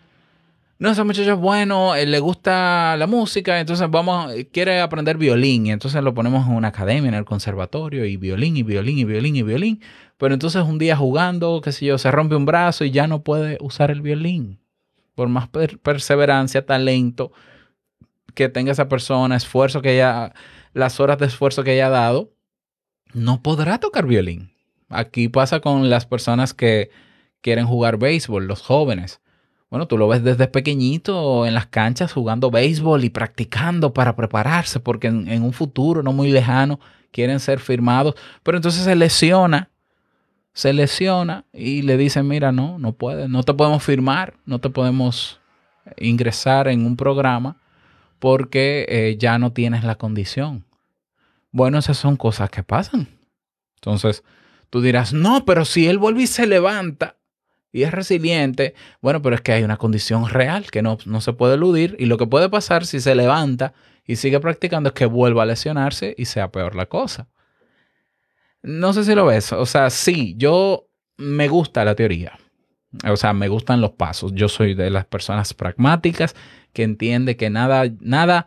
No, 0.80 0.90
ese 0.90 1.02
muchacho 1.02 1.32
es 1.32 1.38
bueno, 1.38 1.96
le 1.96 2.20
gusta 2.20 2.96
la 2.96 3.08
música, 3.08 3.58
entonces 3.58 3.90
vamos, 3.90 4.32
quiere 4.52 4.80
aprender 4.80 5.16
violín, 5.16 5.66
y 5.66 5.72
entonces 5.72 6.02
lo 6.04 6.14
ponemos 6.14 6.46
en 6.46 6.52
una 6.54 6.68
academia, 6.68 7.08
en 7.08 7.14
el 7.14 7.24
conservatorio, 7.24 8.04
y 8.04 8.16
violín, 8.16 8.56
y 8.56 8.62
violín, 8.62 8.98
y 8.98 9.04
violín, 9.04 9.34
y 9.34 9.42
violín. 9.42 9.82
Pero 10.18 10.34
entonces 10.34 10.62
un 10.62 10.78
día 10.78 10.96
jugando, 10.96 11.60
qué 11.62 11.72
sé 11.72 11.86
yo, 11.86 11.98
se 11.98 12.12
rompe 12.12 12.36
un 12.36 12.46
brazo 12.46 12.84
y 12.84 12.92
ya 12.92 13.08
no 13.08 13.22
puede 13.24 13.58
usar 13.60 13.90
el 13.90 14.02
violín. 14.02 14.60
Por 15.16 15.28
más 15.28 15.48
perseverancia, 15.48 16.64
talento 16.64 17.32
que 18.34 18.48
tenga 18.48 18.70
esa 18.70 18.88
persona, 18.88 19.34
esfuerzo 19.34 19.82
que 19.82 19.88
haya, 19.90 20.32
las 20.74 21.00
horas 21.00 21.18
de 21.18 21.26
esfuerzo 21.26 21.64
que 21.64 21.72
haya 21.72 21.88
dado, 21.88 22.30
no 23.14 23.42
podrá 23.42 23.78
tocar 23.78 24.06
violín. 24.06 24.52
Aquí 24.90 25.28
pasa 25.28 25.58
con 25.58 25.90
las 25.90 26.06
personas 26.06 26.54
que 26.54 26.90
quieren 27.40 27.66
jugar 27.66 27.98
béisbol, 27.98 28.46
los 28.46 28.62
jóvenes 28.62 29.20
bueno, 29.70 29.86
tú 29.86 29.98
lo 29.98 30.08
ves 30.08 30.24
desde 30.24 30.46
pequeñito 30.48 31.44
en 31.44 31.54
las 31.54 31.66
canchas 31.66 32.12
jugando 32.12 32.50
béisbol 32.50 33.04
y 33.04 33.10
practicando 33.10 33.92
para 33.92 34.16
prepararse, 34.16 34.80
porque 34.80 35.08
en, 35.08 35.42
un 35.42 35.52
futuro 35.52 36.02
no 36.02 36.12
muy 36.12 36.30
lejano 36.30 36.80
quieren 37.10 37.38
ser 37.38 37.60
firmados, 37.60 38.14
pero 38.42 38.56
entonces 38.56 38.84
se 38.84 38.96
lesiona, 38.96 39.70
se 40.54 40.72
lesiona 40.72 41.44
y 41.52 41.82
le 41.82 41.98
dicen, 41.98 42.26
mira, 42.26 42.50
no, 42.50 42.78
no 42.78 42.92
puedes, 42.92 43.28
no 43.28 43.42
te 43.42 43.52
podemos 43.52 43.82
firmar, 43.82 44.34
no 44.46 44.58
te 44.58 44.70
podemos 44.70 45.40
ingresar 45.98 46.68
en 46.68 46.86
un 46.86 46.96
programa 46.96 47.56
porque 48.18 48.86
eh, 48.88 49.16
ya 49.18 49.38
no 49.38 49.52
tienes 49.52 49.84
la 49.84 49.96
condición. 49.96 50.64
Bueno, 51.50 51.78
esas 51.78 51.98
son 51.98 52.16
cosas 52.16 52.50
que 52.50 52.62
pasan. 52.62 53.08
Entonces, 53.76 54.24
tú 54.70 54.80
dirás, 54.80 55.12
no, 55.12 55.44
pero 55.44 55.64
si 55.64 55.86
él 55.86 55.98
vuelve 55.98 56.22
y 56.22 56.26
se 56.26 56.46
levanta, 56.46 57.17
y 57.72 57.82
es 57.82 57.92
resiliente, 57.92 58.74
bueno, 59.00 59.20
pero 59.22 59.34
es 59.34 59.42
que 59.42 59.52
hay 59.52 59.62
una 59.62 59.76
condición 59.76 60.28
real 60.28 60.70
que 60.70 60.82
no, 60.82 60.98
no 61.04 61.20
se 61.20 61.32
puede 61.32 61.54
eludir 61.54 61.96
y 61.98 62.06
lo 62.06 62.16
que 62.16 62.26
puede 62.26 62.48
pasar 62.48 62.86
si 62.86 63.00
se 63.00 63.14
levanta 63.14 63.74
y 64.06 64.16
sigue 64.16 64.40
practicando 64.40 64.88
es 64.88 64.94
que 64.94 65.06
vuelva 65.06 65.42
a 65.42 65.46
lesionarse 65.46 66.14
y 66.16 66.24
sea 66.24 66.50
peor 66.50 66.74
la 66.74 66.86
cosa. 66.86 67.28
No 68.62 68.92
sé 68.92 69.04
si 69.04 69.14
lo 69.14 69.26
ves, 69.26 69.52
o 69.52 69.66
sea, 69.66 69.90
sí, 69.90 70.34
yo 70.36 70.88
me 71.16 71.48
gusta 71.48 71.84
la 71.84 71.94
teoría, 71.94 72.38
o 73.06 73.16
sea, 73.16 73.32
me 73.32 73.48
gustan 73.48 73.80
los 73.80 73.92
pasos, 73.92 74.32
yo 74.34 74.48
soy 74.48 74.74
de 74.74 74.90
las 74.90 75.04
personas 75.04 75.54
pragmáticas 75.54 76.34
que 76.72 76.82
entiende 76.82 77.36
que 77.36 77.50
nada, 77.50 77.84
nada 78.00 78.46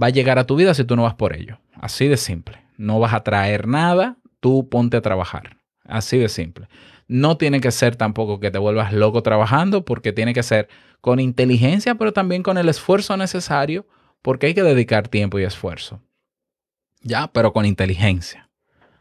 va 0.00 0.08
a 0.08 0.10
llegar 0.10 0.38
a 0.38 0.46
tu 0.46 0.56
vida 0.56 0.74
si 0.74 0.84
tú 0.84 0.96
no 0.96 1.04
vas 1.04 1.14
por 1.14 1.34
ello, 1.36 1.58
así 1.74 2.08
de 2.08 2.16
simple, 2.16 2.58
no 2.76 2.98
vas 2.98 3.12
a 3.12 3.22
traer 3.22 3.68
nada, 3.68 4.16
tú 4.40 4.68
ponte 4.68 4.96
a 4.96 5.02
trabajar, 5.02 5.58
así 5.84 6.18
de 6.18 6.28
simple. 6.28 6.68
No 7.08 7.36
tiene 7.36 7.60
que 7.60 7.70
ser 7.70 7.96
tampoco 7.96 8.40
que 8.40 8.50
te 8.50 8.58
vuelvas 8.58 8.92
loco 8.92 9.22
trabajando, 9.22 9.84
porque 9.84 10.12
tiene 10.12 10.34
que 10.34 10.42
ser 10.42 10.68
con 11.00 11.20
inteligencia, 11.20 11.94
pero 11.96 12.12
también 12.12 12.42
con 12.42 12.58
el 12.58 12.68
esfuerzo 12.68 13.16
necesario, 13.16 13.86
porque 14.22 14.46
hay 14.46 14.54
que 14.54 14.62
dedicar 14.62 15.08
tiempo 15.08 15.38
y 15.38 15.44
esfuerzo. 15.44 16.00
Ya, 17.02 17.26
pero 17.26 17.52
con 17.52 17.66
inteligencia, 17.66 18.48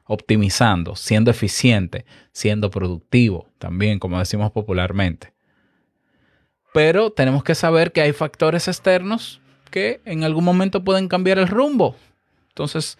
optimizando, 0.06 0.96
siendo 0.96 1.30
eficiente, 1.30 2.06
siendo 2.32 2.72
productivo, 2.72 3.48
también, 3.60 4.00
como 4.00 4.18
decimos 4.18 4.52
popularmente. 4.52 5.34
Pero 6.74 7.12
tenemos 7.12 7.44
que 7.44 7.54
saber 7.54 7.92
que 7.92 8.02
hay 8.02 8.14
factores 8.14 8.68
externos 8.68 9.42
que 9.70 10.02
en 10.06 10.24
algún 10.24 10.44
momento 10.44 10.84
pueden 10.84 11.08
cambiar 11.08 11.38
el 11.38 11.48
rumbo. 11.48 11.96
Entonces, 12.50 12.98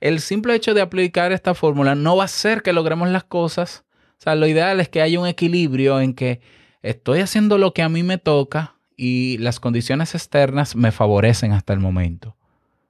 el 0.00 0.20
simple 0.20 0.54
hecho 0.54 0.74
de 0.74 0.80
aplicar 0.80 1.32
esta 1.32 1.54
fórmula 1.54 1.94
no 1.94 2.16
va 2.16 2.24
a 2.24 2.26
hacer 2.26 2.62
que 2.62 2.72
logremos 2.72 3.08
las 3.08 3.24
cosas 3.24 3.84
sea, 4.24 4.34
lo 4.34 4.46
ideal 4.46 4.80
es 4.80 4.88
que 4.88 5.02
haya 5.02 5.20
un 5.20 5.26
equilibrio 5.26 6.00
en 6.00 6.14
que 6.14 6.40
estoy 6.82 7.20
haciendo 7.20 7.58
lo 7.58 7.72
que 7.74 7.82
a 7.82 7.88
mí 7.88 8.02
me 8.02 8.18
toca 8.18 8.76
y 8.96 9.38
las 9.38 9.60
condiciones 9.60 10.14
externas 10.14 10.76
me 10.76 10.92
favorecen 10.92 11.52
hasta 11.52 11.72
el 11.72 11.80
momento. 11.80 12.36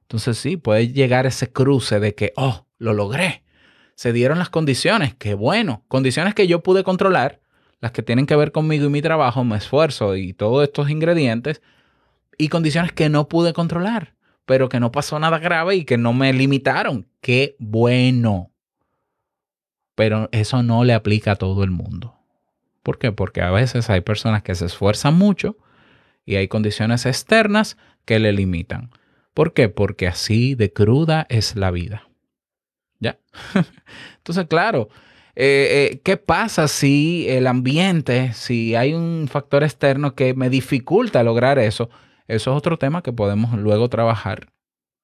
Entonces 0.02 0.38
sí, 0.38 0.56
puede 0.56 0.92
llegar 0.92 1.26
ese 1.26 1.50
cruce 1.50 1.98
de 1.98 2.14
que, 2.14 2.32
oh, 2.36 2.66
lo 2.78 2.92
logré. 2.92 3.42
Se 3.96 4.12
dieron 4.12 4.38
las 4.38 4.50
condiciones, 4.50 5.14
qué 5.14 5.34
bueno. 5.34 5.84
Condiciones 5.88 6.34
que 6.34 6.46
yo 6.46 6.62
pude 6.62 6.84
controlar, 6.84 7.40
las 7.80 7.92
que 7.92 8.02
tienen 8.02 8.26
que 8.26 8.36
ver 8.36 8.52
conmigo 8.52 8.86
y 8.86 8.90
mi 8.90 9.02
trabajo, 9.02 9.44
mi 9.44 9.56
esfuerzo 9.56 10.16
y 10.16 10.32
todos 10.32 10.64
estos 10.64 10.90
ingredientes, 10.90 11.62
y 12.38 12.48
condiciones 12.48 12.92
que 12.92 13.08
no 13.08 13.28
pude 13.28 13.52
controlar, 13.52 14.14
pero 14.46 14.68
que 14.68 14.80
no 14.80 14.92
pasó 14.92 15.18
nada 15.18 15.38
grave 15.38 15.76
y 15.76 15.84
que 15.84 15.98
no 15.98 16.12
me 16.12 16.32
limitaron. 16.32 17.08
Qué 17.20 17.56
bueno 17.58 18.53
pero 19.94 20.28
eso 20.32 20.62
no 20.62 20.84
le 20.84 20.94
aplica 20.94 21.32
a 21.32 21.36
todo 21.36 21.64
el 21.64 21.70
mundo. 21.70 22.16
¿Por 22.82 22.98
qué? 22.98 23.12
Porque 23.12 23.40
a 23.42 23.50
veces 23.50 23.90
hay 23.90 24.00
personas 24.02 24.42
que 24.42 24.54
se 24.54 24.66
esfuerzan 24.66 25.14
mucho 25.14 25.56
y 26.26 26.36
hay 26.36 26.48
condiciones 26.48 27.06
externas 27.06 27.76
que 28.04 28.18
le 28.18 28.32
limitan. 28.32 28.90
¿Por 29.34 29.52
qué? 29.52 29.68
Porque 29.68 30.06
así 30.06 30.54
de 30.54 30.72
cruda 30.72 31.26
es 31.28 31.56
la 31.56 31.70
vida. 31.70 32.08
¿Ya? 33.00 33.18
Entonces, 34.18 34.46
claro, 34.48 34.88
Eh, 35.36 35.90
eh, 35.94 36.00
¿Qué 36.04 36.16
pasa 36.16 36.68
si 36.68 37.26
el 37.28 37.48
ambiente, 37.48 38.32
si 38.34 38.76
hay 38.76 38.94
un 38.94 39.26
factor 39.28 39.64
externo 39.64 40.14
que 40.14 40.32
me 40.34 40.48
dificulta 40.50 41.24
lograr 41.24 41.58
eso? 41.58 41.90
Eso 42.28 42.52
es 42.52 42.56
otro 42.56 42.78
tema 42.78 43.02
que 43.02 43.12
podemos 43.12 43.58
luego 43.58 43.88
trabajar. 43.88 44.52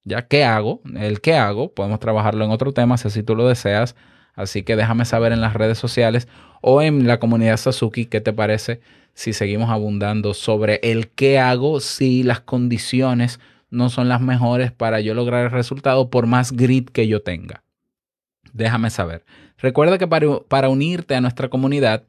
¿Ya 0.04 0.28
qué 0.28 0.44
hago? 0.44 0.82
El 0.96 1.20
qué 1.20 1.34
hago, 1.34 1.74
podemos 1.74 2.00
trabajarlo 2.00 2.44
en 2.44 2.52
otro 2.52 2.72
tema 2.72 2.96
si 2.96 3.08
así 3.08 3.22
tú 3.24 3.34
lo 3.36 3.48
deseas. 3.48 3.96
Así 4.34 4.62
que 4.62 4.76
déjame 4.76 5.04
saber 5.04 5.32
en 5.32 5.40
las 5.40 5.54
redes 5.54 5.78
sociales 5.78 6.28
o 6.60 6.82
en 6.82 7.06
la 7.06 7.18
comunidad 7.18 7.56
Sasuki 7.56 8.06
qué 8.06 8.20
te 8.20 8.32
parece 8.32 8.80
si 9.14 9.32
seguimos 9.32 9.70
abundando 9.70 10.34
sobre 10.34 10.80
el 10.82 11.08
qué 11.08 11.38
hago 11.38 11.80
si 11.80 12.22
las 12.22 12.40
condiciones 12.40 13.40
no 13.70 13.90
son 13.90 14.08
las 14.08 14.20
mejores 14.20 14.72
para 14.72 15.00
yo 15.00 15.14
lograr 15.14 15.44
el 15.44 15.50
resultado 15.50 16.10
por 16.10 16.26
más 16.26 16.52
grit 16.52 16.90
que 16.90 17.06
yo 17.06 17.22
tenga. 17.22 17.62
Déjame 18.52 18.90
saber. 18.90 19.24
Recuerda 19.58 19.98
que 19.98 20.08
para, 20.08 20.68
unirte 20.68 21.14
a 21.14 21.20
nuestra 21.20 21.48
comunidad, 21.48 22.04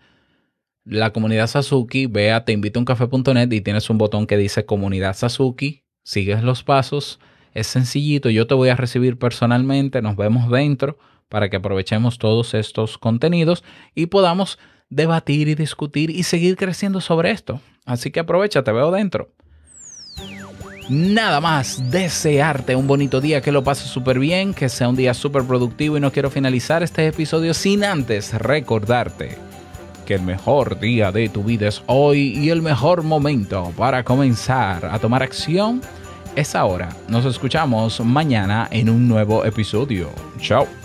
la 0.86 1.12
comunidad 1.14 1.48
Sasuki, 1.48 2.08
ve 2.08 2.32
a 2.32 2.46
teinvitouncafe.net 2.46 3.52
y 3.52 3.62
tienes 3.62 3.90
un 3.90 3.98
botón 3.98 4.26
que 4.26 4.38
dice 4.38 4.66
comunidad 4.66 5.16
Sasuki, 5.16 5.84
sigues 6.04 6.44
los 6.44 6.64
pasos, 6.64 7.20
es 7.54 7.68
sencillito, 7.68 8.30
yo 8.30 8.48
te 8.48 8.56
voy 8.56 8.70
a 8.70 8.76
recibir 8.76 9.20
personalmente, 9.20 10.02
nos 10.02 10.16
vemos 10.16 10.50
dentro 10.50 10.98
para 11.32 11.50
que 11.50 11.56
aprovechemos 11.56 12.18
todos 12.20 12.54
estos 12.54 12.98
contenidos 12.98 13.64
y 13.96 14.08
podamos 14.08 14.60
debatir 14.90 15.48
y 15.48 15.56
discutir 15.56 16.10
y 16.10 16.24
seguir 16.24 16.58
creciendo 16.58 17.00
sobre 17.00 17.32
esto. 17.32 17.62
Así 17.86 18.12
que 18.12 18.20
aprovecha, 18.20 18.64
te 18.64 18.72
veo 18.74 18.92
dentro. 18.92 19.30
Nada 20.90 21.40
más 21.40 21.90
desearte 21.90 22.76
un 22.76 22.86
bonito 22.86 23.22
día, 23.22 23.40
que 23.40 23.54
lo 23.54 23.64
pases 23.64 23.88
súper 23.88 24.20
bien, 24.20 24.54
que 24.54 24.68
sea 24.68 24.90
un 24.90 24.98
día 24.98 25.14
súper 25.14 25.44
productivo 25.44 25.96
y 25.96 26.02
no 26.02 26.12
quiero 26.12 26.30
finalizar 26.30 26.84
este 26.84 27.08
episodio 27.08 27.54
sin 27.54 27.86
antes 27.86 28.34
recordarte 28.34 29.38
que 30.06 30.16
el 30.16 30.24
mejor 30.24 30.82
día 30.82 31.14
de 31.14 31.30
tu 31.30 31.46
vida 31.46 31.70
es 31.70 31.82
hoy 31.88 32.38
y 32.38 32.50
el 32.50 32.62
mejor 32.62 33.04
momento 33.04 33.72
para 33.78 34.04
comenzar 34.04 34.84
a 34.86 35.00
tomar 35.00 35.24
acción 35.24 35.82
es 36.36 36.56
ahora. 36.56 36.90
Nos 37.08 37.24
escuchamos 37.24 38.02
mañana 38.02 38.68
en 38.70 38.90
un 38.90 39.08
nuevo 39.08 39.46
episodio. 39.46 40.10
Chao. 40.42 40.81